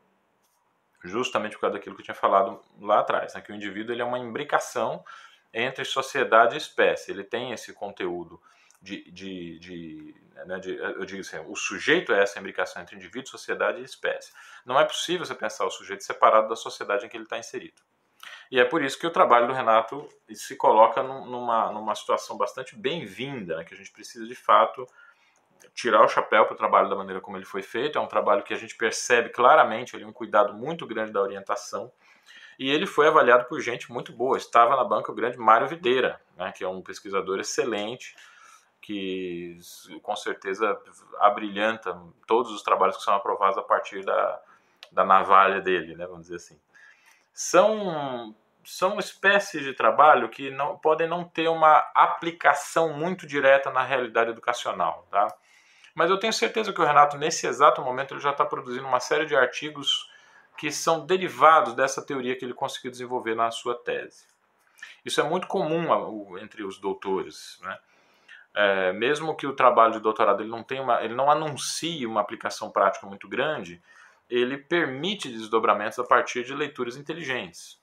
justamente 1.02 1.54
por 1.54 1.62
causa 1.62 1.74
daquilo 1.74 1.96
que 1.96 2.02
eu 2.02 2.04
tinha 2.04 2.14
falado 2.14 2.60
lá 2.80 3.00
atrás, 3.00 3.34
né? 3.34 3.40
que 3.40 3.50
o 3.50 3.54
indivíduo 3.54 3.94
ele 3.94 4.02
é 4.02 4.04
uma 4.04 4.18
imbricação 4.18 5.04
entre 5.52 5.84
sociedade 5.84 6.54
e 6.54 6.58
espécie. 6.58 7.10
Ele 7.10 7.24
tem 7.24 7.52
esse 7.52 7.72
conteúdo 7.72 8.40
de, 8.80 9.10
de, 9.10 9.58
de, 9.58 10.14
né, 10.46 10.58
de, 10.58 10.76
eu 10.76 11.04
digo 11.04 11.20
assim, 11.20 11.38
o 11.46 11.54
sujeito 11.54 12.12
é 12.12 12.22
essa 12.22 12.38
imbricação 12.38 12.82
entre 12.82 12.96
indivíduo, 12.96 13.30
sociedade 13.30 13.80
e 13.80 13.84
espécie. 13.84 14.32
Não 14.64 14.78
é 14.78 14.84
possível 14.84 15.24
você 15.24 15.34
pensar 15.34 15.64
o 15.64 15.70
sujeito 15.70 16.04
separado 16.04 16.48
da 16.48 16.56
sociedade 16.56 17.06
em 17.06 17.08
que 17.08 17.16
ele 17.16 17.24
está 17.24 17.38
inserido. 17.38 17.80
E 18.50 18.61
é 18.61 18.64
por 18.64 18.82
isso 18.82 18.98
que 18.98 19.06
o 19.06 19.11
trabalho 19.11 19.46
do 19.46 19.52
Renato 19.52 20.06
se 20.35 20.56
coloca 20.56 21.02
numa, 21.02 21.72
numa 21.72 21.94
situação 21.94 22.37
bastante 22.37 22.76
bem-vinda, 22.76 23.56
né, 23.56 23.64
que 23.64 23.72
a 23.72 23.76
gente 23.76 23.90
precisa 23.90 24.26
de 24.26 24.35
fato 24.35 24.87
tirar 25.74 26.04
o 26.04 26.08
chapéu 26.08 26.44
para 26.44 26.52
o 26.54 26.56
trabalho 26.56 26.90
da 26.90 26.94
maneira 26.94 27.20
como 27.20 27.38
ele 27.38 27.46
foi 27.46 27.62
feito. 27.62 27.98
É 27.98 28.00
um 28.00 28.06
trabalho 28.06 28.42
que 28.42 28.52
a 28.52 28.58
gente 28.58 28.76
percebe 28.76 29.30
claramente 29.30 29.96
ali 29.96 30.04
um 30.04 30.12
cuidado 30.12 30.52
muito 30.52 30.87
grande 30.87 31.12
da 31.12 31.22
orientação. 31.22 31.90
E 32.58 32.70
ele 32.70 32.87
foi 32.87 33.08
avaliado 33.08 33.46
por 33.46 33.58
gente 33.61 33.90
muito 33.90 34.12
boa. 34.12 34.37
Estava 34.37 34.76
na 34.76 34.85
banca 34.85 35.11
o 35.11 35.14
grande 35.14 35.38
Mário 35.38 35.66
Videira, 35.66 36.20
né, 36.37 36.52
que 36.52 36.62
é 36.62 36.68
um 36.68 36.82
pesquisador 36.82 37.40
excelente, 37.40 38.14
que 38.82 39.58
com 40.02 40.14
certeza 40.14 40.78
abrilhanta 41.20 41.98
todos 42.26 42.52
os 42.52 42.62
trabalhos 42.62 42.98
que 42.98 43.02
são 43.02 43.14
aprovados 43.14 43.56
a 43.56 43.62
partir 43.62 44.04
da, 44.04 44.42
da 44.90 45.04
navalha 45.04 45.61
dele, 45.62 45.94
né, 45.94 46.06
vamos 46.06 46.24
dizer 46.24 46.37
assim 46.37 46.61
são 47.32 48.34
são 48.64 48.98
espécies 48.98 49.64
de 49.64 49.72
trabalho 49.72 50.28
que 50.28 50.50
não, 50.50 50.78
podem 50.78 51.08
não 51.08 51.24
ter 51.24 51.48
uma 51.48 51.78
aplicação 51.94 52.92
muito 52.92 53.26
direta 53.26 53.70
na 53.70 53.82
realidade 53.82 54.30
educacional, 54.30 55.06
tá? 55.10 55.26
Mas 55.94 56.10
eu 56.10 56.18
tenho 56.18 56.32
certeza 56.32 56.72
que 56.72 56.80
o 56.80 56.84
Renato, 56.84 57.18
nesse 57.18 57.46
exato 57.46 57.82
momento, 57.82 58.14
ele 58.14 58.20
já 58.20 58.30
está 58.30 58.44
produzindo 58.44 58.86
uma 58.86 59.00
série 59.00 59.26
de 59.26 59.36
artigos 59.36 60.08
que 60.56 60.70
são 60.70 61.04
derivados 61.04 61.74
dessa 61.74 62.00
teoria 62.00 62.36
que 62.36 62.44
ele 62.44 62.54
conseguiu 62.54 62.90
desenvolver 62.90 63.34
na 63.34 63.50
sua 63.50 63.74
tese. 63.74 64.26
Isso 65.04 65.20
é 65.20 65.24
muito 65.24 65.46
comum 65.46 66.38
entre 66.38 66.62
os 66.62 66.78
doutores, 66.78 67.58
né? 67.62 67.78
É, 68.54 68.92
mesmo 68.92 69.34
que 69.34 69.46
o 69.46 69.56
trabalho 69.56 69.94
de 69.94 70.00
doutorado 70.00 70.42
ele 70.42 70.50
não 70.50 70.62
tenha 70.62 70.82
uma, 70.82 71.02
ele 71.02 71.14
não 71.14 71.30
anuncie 71.30 72.04
uma 72.04 72.20
aplicação 72.20 72.70
prática 72.70 73.06
muito 73.06 73.26
grande, 73.26 73.82
ele 74.34 74.56
permite 74.56 75.28
desdobramentos 75.28 75.98
a 75.98 76.04
partir 76.04 76.42
de 76.44 76.54
leituras 76.54 76.96
inteligentes. 76.96 77.78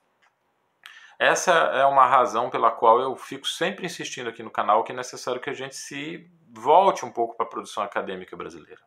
Essa 1.19 1.51
é 1.51 1.85
uma 1.85 2.07
razão 2.07 2.49
pela 2.49 2.71
qual 2.71 2.99
eu 2.99 3.15
fico 3.15 3.45
sempre 3.45 3.85
insistindo 3.85 4.29
aqui 4.29 4.41
no 4.41 4.49
canal 4.49 4.83
que 4.83 4.91
é 4.91 4.95
necessário 4.95 5.39
que 5.39 5.49
a 5.49 5.53
gente 5.53 5.75
se 5.75 6.27
volte 6.51 7.05
um 7.05 7.11
pouco 7.11 7.35
para 7.35 7.45
a 7.45 7.49
produção 7.49 7.83
acadêmica 7.83 8.35
brasileira. 8.35 8.81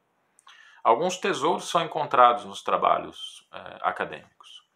Alguns 0.83 1.18
tesouros 1.18 1.68
são 1.68 1.85
encontrados 1.85 2.44
nos 2.44 2.62
trabalhos 2.62 3.46
é, 3.53 3.79
acadêmicos. 3.83 4.66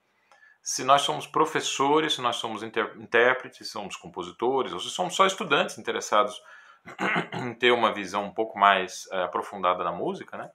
Se 0.63 0.85
nós 0.85 1.03
somos 1.03 1.27
professores, 1.27 2.15
se 2.15 2.21
nós 2.21 2.37
somos 2.37 2.63
intérpretes, 2.63 3.71
somos 3.71 3.97
compositores, 3.97 4.73
ou 4.73 4.79
se 4.79 4.91
somos 4.91 5.17
só 5.17 5.27
estudantes 5.27 5.79
interessados 5.79 6.41
em 7.33 7.55
ter 7.55 7.73
uma 7.73 7.93
visão 7.93 8.25
um 8.25 8.35
pouco 8.35 8.57
mais 8.59 9.09
é, 9.11 9.23
aprofundada 9.23 9.83
na 9.83 9.93
música, 9.93 10.37
né? 10.37 10.51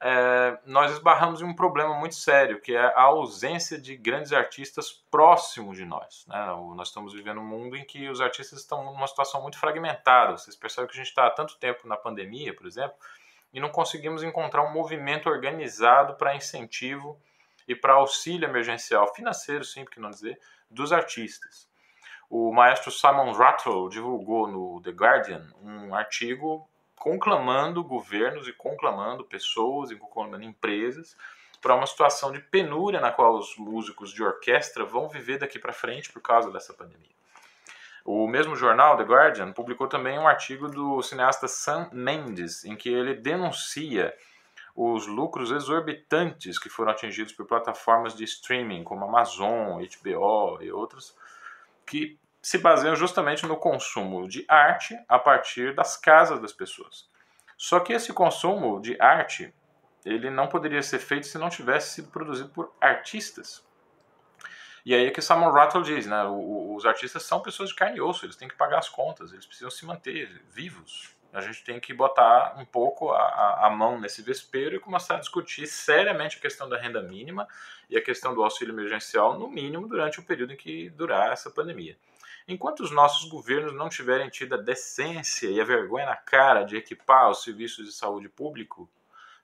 É, 0.00 0.58
nós 0.64 0.92
esbarramos 0.92 1.40
em 1.40 1.44
um 1.44 1.54
problema 1.54 1.94
muito 1.94 2.14
sério, 2.14 2.60
que 2.60 2.74
é 2.74 2.84
a 2.94 3.02
ausência 3.02 3.80
de 3.80 3.96
grandes 3.96 4.32
artistas 4.32 4.92
próximos 4.92 5.76
de 5.76 5.84
nós. 5.84 6.24
Né? 6.28 6.36
Nós 6.76 6.88
estamos 6.88 7.12
vivendo 7.12 7.40
um 7.40 7.46
mundo 7.46 7.76
em 7.76 7.84
que 7.84 8.08
os 8.08 8.20
artistas 8.20 8.60
estão 8.60 8.84
numa 8.84 9.06
situação 9.08 9.42
muito 9.42 9.58
fragmentada. 9.58 10.36
Vocês 10.36 10.54
percebem 10.54 10.88
que 10.88 10.94
a 10.94 11.02
gente 11.02 11.08
está 11.08 11.26
há 11.26 11.30
tanto 11.30 11.56
tempo 11.58 11.88
na 11.88 11.96
pandemia, 11.96 12.54
por 12.54 12.66
exemplo, 12.66 12.96
e 13.52 13.58
não 13.58 13.70
conseguimos 13.70 14.22
encontrar 14.22 14.62
um 14.62 14.72
movimento 14.72 15.28
organizado 15.28 16.14
para 16.14 16.36
incentivo 16.36 17.20
e 17.66 17.74
para 17.74 17.94
auxílio 17.94 18.48
emergencial 18.48 19.12
financeiro, 19.14 19.64
sim, 19.64 19.84
por 19.84 19.90
que 19.92 20.00
não 20.00 20.10
dizer, 20.10 20.38
dos 20.70 20.92
artistas. 20.92 21.68
o 22.30 22.52
maestro 22.52 22.90
Simon 22.92 23.32
Rattle 23.32 23.88
divulgou 23.88 24.46
no 24.46 24.82
The 24.82 24.90
Guardian 24.90 25.50
um 25.62 25.94
artigo 25.94 26.67
conclamando 26.98 27.82
governos 27.82 28.48
e 28.48 28.52
conclamando 28.52 29.24
pessoas 29.24 29.90
e 29.90 29.96
conclamando 29.96 30.44
empresas 30.44 31.16
para 31.60 31.74
uma 31.74 31.86
situação 31.86 32.30
de 32.30 32.40
penúria 32.40 33.00
na 33.00 33.10
qual 33.10 33.36
os 33.36 33.56
músicos 33.56 34.12
de 34.12 34.22
orquestra 34.22 34.84
vão 34.84 35.08
viver 35.08 35.38
daqui 35.38 35.58
para 35.58 35.72
frente 35.72 36.12
por 36.12 36.22
causa 36.22 36.50
dessa 36.50 36.72
pandemia. 36.72 37.18
O 38.04 38.26
mesmo 38.26 38.56
jornal, 38.56 38.96
The 38.96 39.02
Guardian, 39.02 39.52
publicou 39.52 39.86
também 39.86 40.18
um 40.18 40.26
artigo 40.26 40.68
do 40.68 41.02
cineasta 41.02 41.46
Sam 41.46 41.90
Mendes, 41.92 42.64
em 42.64 42.74
que 42.74 42.88
ele 42.88 43.14
denuncia 43.14 44.14
os 44.74 45.06
lucros 45.06 45.50
exorbitantes 45.50 46.58
que 46.58 46.68
foram 46.68 46.92
atingidos 46.92 47.32
por 47.32 47.44
plataformas 47.44 48.14
de 48.14 48.24
streaming 48.24 48.84
como 48.84 49.04
Amazon, 49.04 49.82
HBO 49.82 50.62
e 50.62 50.70
outras, 50.70 51.16
que 51.84 52.18
se 52.42 52.58
baseiam 52.58 52.96
justamente 52.96 53.46
no 53.46 53.56
consumo 53.56 54.28
de 54.28 54.44
arte 54.48 54.98
a 55.08 55.18
partir 55.18 55.74
das 55.74 55.96
casas 55.96 56.40
das 56.40 56.52
pessoas. 56.52 57.08
Só 57.56 57.80
que 57.80 57.92
esse 57.92 58.12
consumo 58.12 58.80
de 58.80 58.96
arte 59.00 59.52
ele 60.04 60.30
não 60.30 60.46
poderia 60.46 60.82
ser 60.82 60.98
feito 60.98 61.26
se 61.26 61.38
não 61.38 61.50
tivesse 61.50 61.94
sido 61.94 62.08
produzido 62.08 62.48
por 62.50 62.72
artistas. 62.80 63.66
E 64.84 64.94
aí 64.94 65.06
é 65.06 65.10
que 65.10 65.20
Simon 65.20 65.50
Rattle 65.50 65.82
diz, 65.82 66.06
né? 66.06 66.24
os 66.24 66.86
artistas 66.86 67.22
são 67.24 67.40
pessoas 67.40 67.70
de 67.70 67.74
carne 67.74 67.98
e 67.98 68.00
osso, 68.00 68.24
eles 68.24 68.36
têm 68.36 68.48
que 68.48 68.54
pagar 68.54 68.78
as 68.78 68.88
contas, 68.88 69.32
eles 69.32 69.44
precisam 69.44 69.70
se 69.70 69.84
manter 69.84 70.42
vivos. 70.48 71.14
A 71.30 71.42
gente 71.42 71.62
tem 71.62 71.78
que 71.78 71.92
botar 71.92 72.54
um 72.56 72.64
pouco 72.64 73.10
a, 73.10 73.66
a 73.66 73.70
mão 73.70 74.00
nesse 74.00 74.22
vespeiro 74.22 74.76
e 74.76 74.80
começar 74.80 75.16
a 75.16 75.20
discutir 75.20 75.66
seriamente 75.66 76.38
a 76.38 76.40
questão 76.40 76.68
da 76.68 76.78
renda 76.78 77.02
mínima 77.02 77.46
e 77.90 77.98
a 77.98 78.02
questão 78.02 78.34
do 78.34 78.42
auxílio 78.42 78.72
emergencial, 78.72 79.38
no 79.38 79.46
mínimo, 79.46 79.86
durante 79.86 80.20
o 80.20 80.22
período 80.22 80.54
em 80.54 80.56
que 80.56 80.88
durar 80.90 81.32
essa 81.32 81.50
pandemia. 81.50 81.98
Enquanto 82.48 82.80
os 82.80 82.90
nossos 82.90 83.28
governos 83.28 83.74
não 83.74 83.90
tiverem 83.90 84.30
tido 84.30 84.54
a 84.54 84.58
decência 84.58 85.48
e 85.48 85.60
a 85.60 85.64
vergonha 85.64 86.06
na 86.06 86.16
cara 86.16 86.64
de 86.64 86.78
equipar 86.78 87.28
os 87.30 87.42
serviços 87.42 87.84
de 87.84 87.92
saúde 87.92 88.26
público 88.26 88.90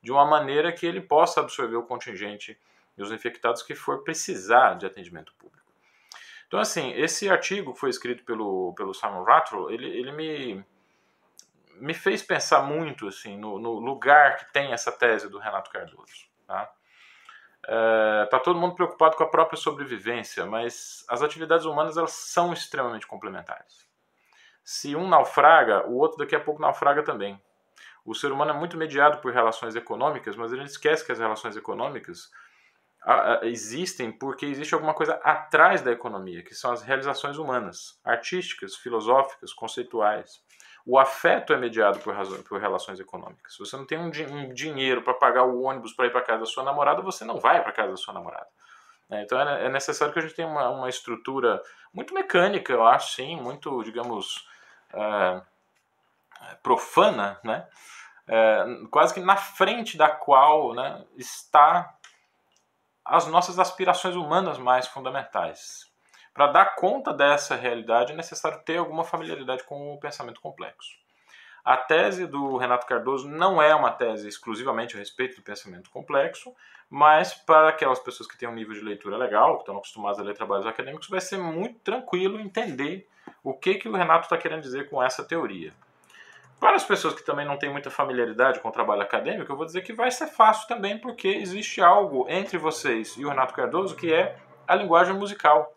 de 0.03 0.11
uma 0.11 0.25
maneira 0.25 0.73
que 0.73 0.87
ele 0.87 1.03
possa 1.03 1.41
absorver 1.41 1.77
o 1.77 1.83
contingente 1.83 2.59
e 2.97 3.03
os 3.03 3.13
infectados 3.13 3.63
que 3.63 3.75
for 3.75 4.03
precisar 4.03 4.75
de 4.75 4.87
atendimento 4.87 5.35
público. 5.35 5.65
Então, 6.47 6.59
assim, 6.59 6.93
esse 6.93 7.29
artigo 7.29 7.75
que 7.75 7.81
foi 7.81 7.91
escrito 7.91 8.25
pelo, 8.25 8.73
pelo 8.75 8.95
Simon 8.95 9.23
Rattle, 9.23 9.73
ele, 9.73 9.87
ele 9.87 10.13
me, 10.13 10.65
me 11.75 11.93
fez 11.93 12.23
pensar 12.23 12.63
muito 12.63 13.09
assim, 13.09 13.37
no, 13.37 13.59
no 13.59 13.81
lugar 13.81 14.39
que 14.39 14.51
tem 14.53 14.73
essa 14.73 14.91
tese 14.91 15.29
do 15.29 15.39
Renato 15.39 15.71
Cardoso. 15.71 16.27
Tá? 16.47 16.73
É, 17.67 18.27
tá 18.31 18.39
todo 18.39 18.59
mundo 18.59 18.75
preocupado 18.75 19.17
com 19.17 19.23
a 19.23 19.29
própria 19.29 19.57
sobrevivência, 19.57 20.45
mas 20.45 21.05
as 21.09 21.23
atividades 21.23 21.67
humanas 21.67 21.97
elas 21.97 22.13
são 22.13 22.53
extremamente 22.53 23.07
complementares. 23.07 23.87
Se 24.63 24.97
um 24.97 25.09
naufraga, 25.09 25.87
o 25.87 25.97
outro 25.97 26.19
daqui 26.19 26.35
a 26.35 26.41
pouco 26.41 26.61
naufraga 26.61 27.03
também. 27.03 27.41
O 28.05 28.15
ser 28.15 28.33
humano 28.33 28.51
é 28.51 28.55
muito 28.55 28.77
mediado 28.77 29.19
por 29.19 29.33
relações 29.33 29.75
econômicas, 29.75 30.37
mas 30.37 30.53
a 30.53 30.57
gente 30.57 30.69
esquece 30.69 31.05
que 31.05 31.13
as 31.13 31.19
relações 31.19 31.57
econômicas 31.57 32.31
existem 33.43 34.11
porque 34.11 34.47
existe 34.47 34.75
alguma 34.75 34.95
coisa 34.95 35.15
atrás 35.23 35.83
da 35.83 35.93
economia, 35.93 36.43
que 36.43 36.55
são 36.55 36.73
as 36.73 36.83
realizações 36.83 37.37
humanas, 37.37 37.99
artísticas, 38.03 38.77
filosóficas, 38.77 39.53
conceituais. 39.53 40.43
O 40.87 40.99
afeto 40.99 41.53
é 41.53 41.57
mediado 41.57 41.99
por, 42.01 42.15
razão, 42.15 42.43
por 42.43 42.61
relações 42.61 43.01
econômicas. 43.01 43.55
Se 43.55 43.59
você 43.59 43.77
não 43.77 43.87
tem 43.87 43.99
um, 43.99 44.11
um 44.33 44.53
dinheiro 44.53 45.03
para 45.03 45.15
pagar 45.15 45.45
o 45.45 45.63
ônibus 45.63 45.93
para 45.95 46.07
ir 46.07 46.11
para 46.11 46.21
casa 46.21 46.41
da 46.41 46.47
sua 46.47 46.63
namorada, 46.63 47.01
você 47.01 47.25
não 47.25 47.39
vai 47.39 47.63
para 47.63 47.73
casa 47.73 47.91
da 47.91 47.97
sua 47.97 48.13
namorada. 48.13 48.49
Né? 49.09 49.23
Então 49.23 49.41
é, 49.41 49.67
é 49.67 49.69
necessário 49.69 50.13
que 50.13 50.19
a 50.19 50.23
gente 50.23 50.35
tenha 50.35 50.49
uma, 50.49 50.69
uma 50.69 50.89
estrutura 50.89 51.63
muito 51.93 52.13
mecânica, 52.13 52.73
eu 52.73 52.85
acho, 52.85 53.15
sim, 53.15 53.37
muito, 53.37 53.83
digamos, 53.83 54.47
uh, 54.93 55.41
profana, 56.63 57.39
né? 57.43 57.67
É, 58.27 58.65
quase 58.91 59.13
que 59.13 59.21
na 59.21 59.37
frente 59.37 59.99
da 59.99 60.09
qual 60.09 60.75
né, 60.75 61.05
está 61.17 61.95
as 63.05 63.27
nossas 63.27 63.59
aspirações 63.59 64.17
humanas 64.17 64.57
mais 64.57 64.87
fundamentais. 64.87 65.93
Para 66.35 66.49
dar 66.49 66.75
conta 66.75 67.13
dessa 67.13 67.55
realidade 67.55 68.13
é 68.13 68.17
necessário 68.17 68.61
ter 68.65 68.79
alguma 68.79 69.05
familiaridade 69.05 69.63
com 69.63 69.95
o 69.95 70.01
pensamento 70.01 70.41
complexo. 70.41 70.99
A 71.65 71.77
tese 71.77 72.27
do 72.27 72.57
Renato 72.57 72.87
Cardoso 72.87 73.29
não 73.29 73.63
é 73.63 73.73
uma 73.73 73.93
tese 73.93 74.29
exclusivamente 74.29 74.97
a 74.97 74.99
respeito 74.99 75.37
do 75.37 75.43
pensamento 75.43 75.89
complexo, 75.91 76.53
mas 76.91 77.33
para 77.33 77.69
aquelas 77.69 78.01
pessoas 78.01 78.29
que 78.29 78.37
têm 78.37 78.49
um 78.49 78.55
nível 78.55 78.75
de 78.75 78.81
leitura 78.81 79.17
legal, 79.17 79.55
que 79.55 79.63
estão 79.63 79.79
acostumadas 79.79 80.19
a 80.19 80.23
ler 80.23 80.35
trabalhos 80.35 80.67
acadêmicos, 80.67 81.09
vai 81.09 81.21
ser 81.21 81.39
muito 81.39 81.79
tranquilo 81.79 82.39
entender 82.39 83.09
o 83.43 83.55
que, 83.55 83.77
que 83.77 83.89
o 83.89 83.97
Renato 83.97 84.25
está 84.25 84.37
querendo 84.37 84.61
dizer 84.61 84.91
com 84.91 85.03
essa 85.03 85.25
teoria. 85.25 85.73
Para 86.61 86.77
as 86.77 86.85
pessoas 86.85 87.15
que 87.15 87.25
também 87.25 87.47
não 87.47 87.59
têm 87.59 87.71
muita 87.71 87.91
familiaridade 87.91 88.61
com 88.61 88.69
o 88.69 88.73
trabalho 88.73 89.03
acadêmico, 89.03 89.51
eu 89.51 89.57
vou 89.57 89.67
dizer 89.67 89.83
que 89.83 89.93
vai 89.93 90.11
ser 90.11 90.27
fácil 90.27 90.67
também, 90.67 90.99
porque 90.99 91.29
existe 91.29 91.81
algo 91.81 92.27
entre 92.29 92.59
vocês 92.59 93.17
e 93.17 93.25
o 93.25 93.29
Renato 93.29 93.55
Cardoso 93.55 93.97
que 93.97 94.13
é 94.13 94.37
a 94.67 94.75
linguagem 94.75 95.15
musical. 95.15 95.74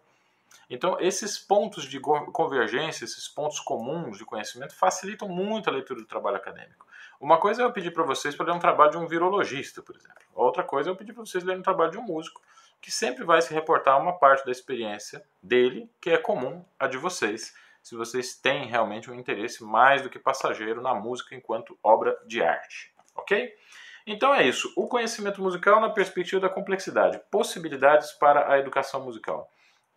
Então, 0.70 0.98
esses 1.00 1.38
pontos 1.38 1.86
de 1.86 2.00
convergência, 2.00 3.06
esses 3.06 3.28
pontos 3.28 3.60
comuns 3.60 4.18
de 4.18 4.26
conhecimento, 4.26 4.76
facilitam 4.76 5.30
muito 5.30 5.70
a 5.70 5.74
leitura 5.74 6.02
do 6.02 6.06
trabalho 6.06 6.38
acadêmico. 6.38 6.86
Uma 7.20 7.38
coisa 7.38 7.62
é 7.62 7.66
eu 7.66 7.72
pedir 7.72 7.92
para 7.92 8.04
vocês 8.04 8.36
para 8.36 8.48
ler 8.48 8.52
um 8.52 8.60
trabalho 8.60 8.92
de 8.92 8.98
um 8.98 9.08
virologista, 9.08 9.82
por 9.82 9.96
exemplo. 9.96 10.22
Outra 10.36 10.64
coisa 10.64 10.90
é 10.90 10.92
eu 10.92 10.96
pedir 10.96 11.14
para 11.14 11.26
vocês 11.26 11.44
lerem 11.44 11.62
um 11.62 11.64
trabalho 11.64 11.92
de 11.92 11.98
um 11.98 12.04
músico, 12.04 12.42
que 12.82 12.92
sempre 12.92 13.24
vai 13.24 13.42
se 13.42 13.54
reportar 13.54 14.00
uma 14.00 14.20
parte 14.20 14.46
da 14.46 14.52
experiência 14.52 15.24
dele 15.42 15.90
que 16.00 16.10
é 16.10 16.18
comum 16.18 16.64
à 16.80 16.88
de 16.88 16.98
vocês 16.98 17.56
se 17.82 17.96
vocês 17.96 18.36
têm 18.36 18.66
realmente 18.66 19.10
um 19.10 19.16
interesse 19.16 19.64
mais 19.64 20.02
do 20.02 20.10
que 20.10 20.20
passageiro 20.20 20.82
na 20.82 20.94
música 20.94 21.34
enquanto 21.34 21.80
obra 21.82 22.20
de 22.26 22.44
arte, 22.44 22.94
ok? 23.16 23.56
Então 24.06 24.36
é 24.36 24.46
isso. 24.46 24.72
O 24.76 24.88
conhecimento 24.88 25.42
musical 25.42 25.80
na 25.80 25.90
perspectiva 25.90 26.42
da 26.42 26.50
complexidade. 26.50 27.22
Possibilidades 27.32 28.12
para 28.12 28.52
a 28.52 28.60
educação 28.60 29.04
musical. 29.04 29.50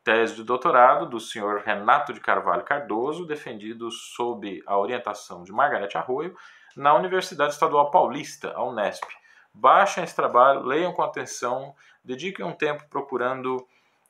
Tese 0.03 0.35
de 0.35 0.45
doutorado 0.45 1.07
do 1.07 1.21
senhor 1.21 1.61
Renato 1.61 2.13
de 2.13 2.21
Carvalho 2.21 2.65
Cardoso, 2.65 3.27
defendido 3.27 3.91
sob 3.91 4.63
a 4.67 4.79
orientação 4.79 5.43
de 5.43 5.53
Margarete 5.53 5.99
Arroio, 5.99 6.37
na 6.77 6.95
Universidade 6.95 7.53
Estadual 7.53 7.91
Paulista, 7.91 8.53
a 8.55 8.65
Unesp. 8.65 9.05
Baixem 9.53 10.03
esse 10.05 10.15
trabalho, 10.15 10.63
leiam 10.63 10.93
com 10.93 11.03
atenção, 11.03 11.75
dediquem 12.05 12.45
um 12.45 12.53
tempo 12.53 12.89
procurando 12.89 13.67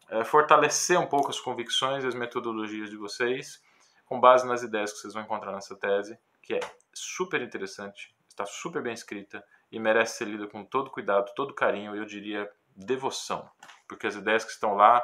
é, 0.09 0.23
fortalecer 0.23 0.99
um 0.99 1.07
pouco 1.07 1.31
as 1.31 1.41
convicções 1.41 2.05
e 2.05 2.07
as 2.07 2.15
metodologias 2.15 2.91
de 2.91 2.97
vocês 2.97 3.63
com 4.11 4.19
base 4.19 4.45
nas 4.45 4.65
ideias 4.65 4.93
que 4.93 4.99
vocês 4.99 5.15
vão 5.15 5.23
encontrar 5.23 5.53
nessa 5.53 5.77
tese, 5.77 6.19
que 6.43 6.55
é 6.55 6.61
super 6.93 7.41
interessante, 7.41 8.13
está 8.29 8.45
super 8.45 8.83
bem 8.83 8.93
escrita 8.93 9.45
e 9.71 9.79
merece 9.79 10.19
ser 10.19 10.25
lida 10.25 10.49
com 10.49 10.65
todo 10.65 10.91
cuidado, 10.91 11.33
todo 11.37 11.55
carinho, 11.55 11.95
eu 11.95 12.05
diria 12.05 12.51
devoção, 12.75 13.49
porque 13.87 14.09
as 14.09 14.17
ideias 14.17 14.45
que 14.45 14.51
estão 14.51 14.75
lá 14.75 15.01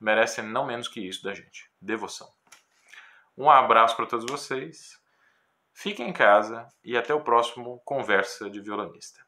merecem 0.00 0.44
não 0.44 0.66
menos 0.66 0.88
que 0.88 1.00
isso 1.00 1.22
da 1.22 1.34
gente, 1.34 1.70
devoção. 1.80 2.28
Um 3.36 3.50
abraço 3.50 3.96
para 3.96 4.06
todos 4.06 4.26
vocês, 4.30 4.98
fiquem 5.72 6.08
em 6.08 6.12
casa 6.12 6.66
e 6.82 6.96
até 6.96 7.14
o 7.14 7.22
próximo 7.22 7.80
Conversa 7.84 8.50
de 8.50 8.60
Violonista. 8.60 9.20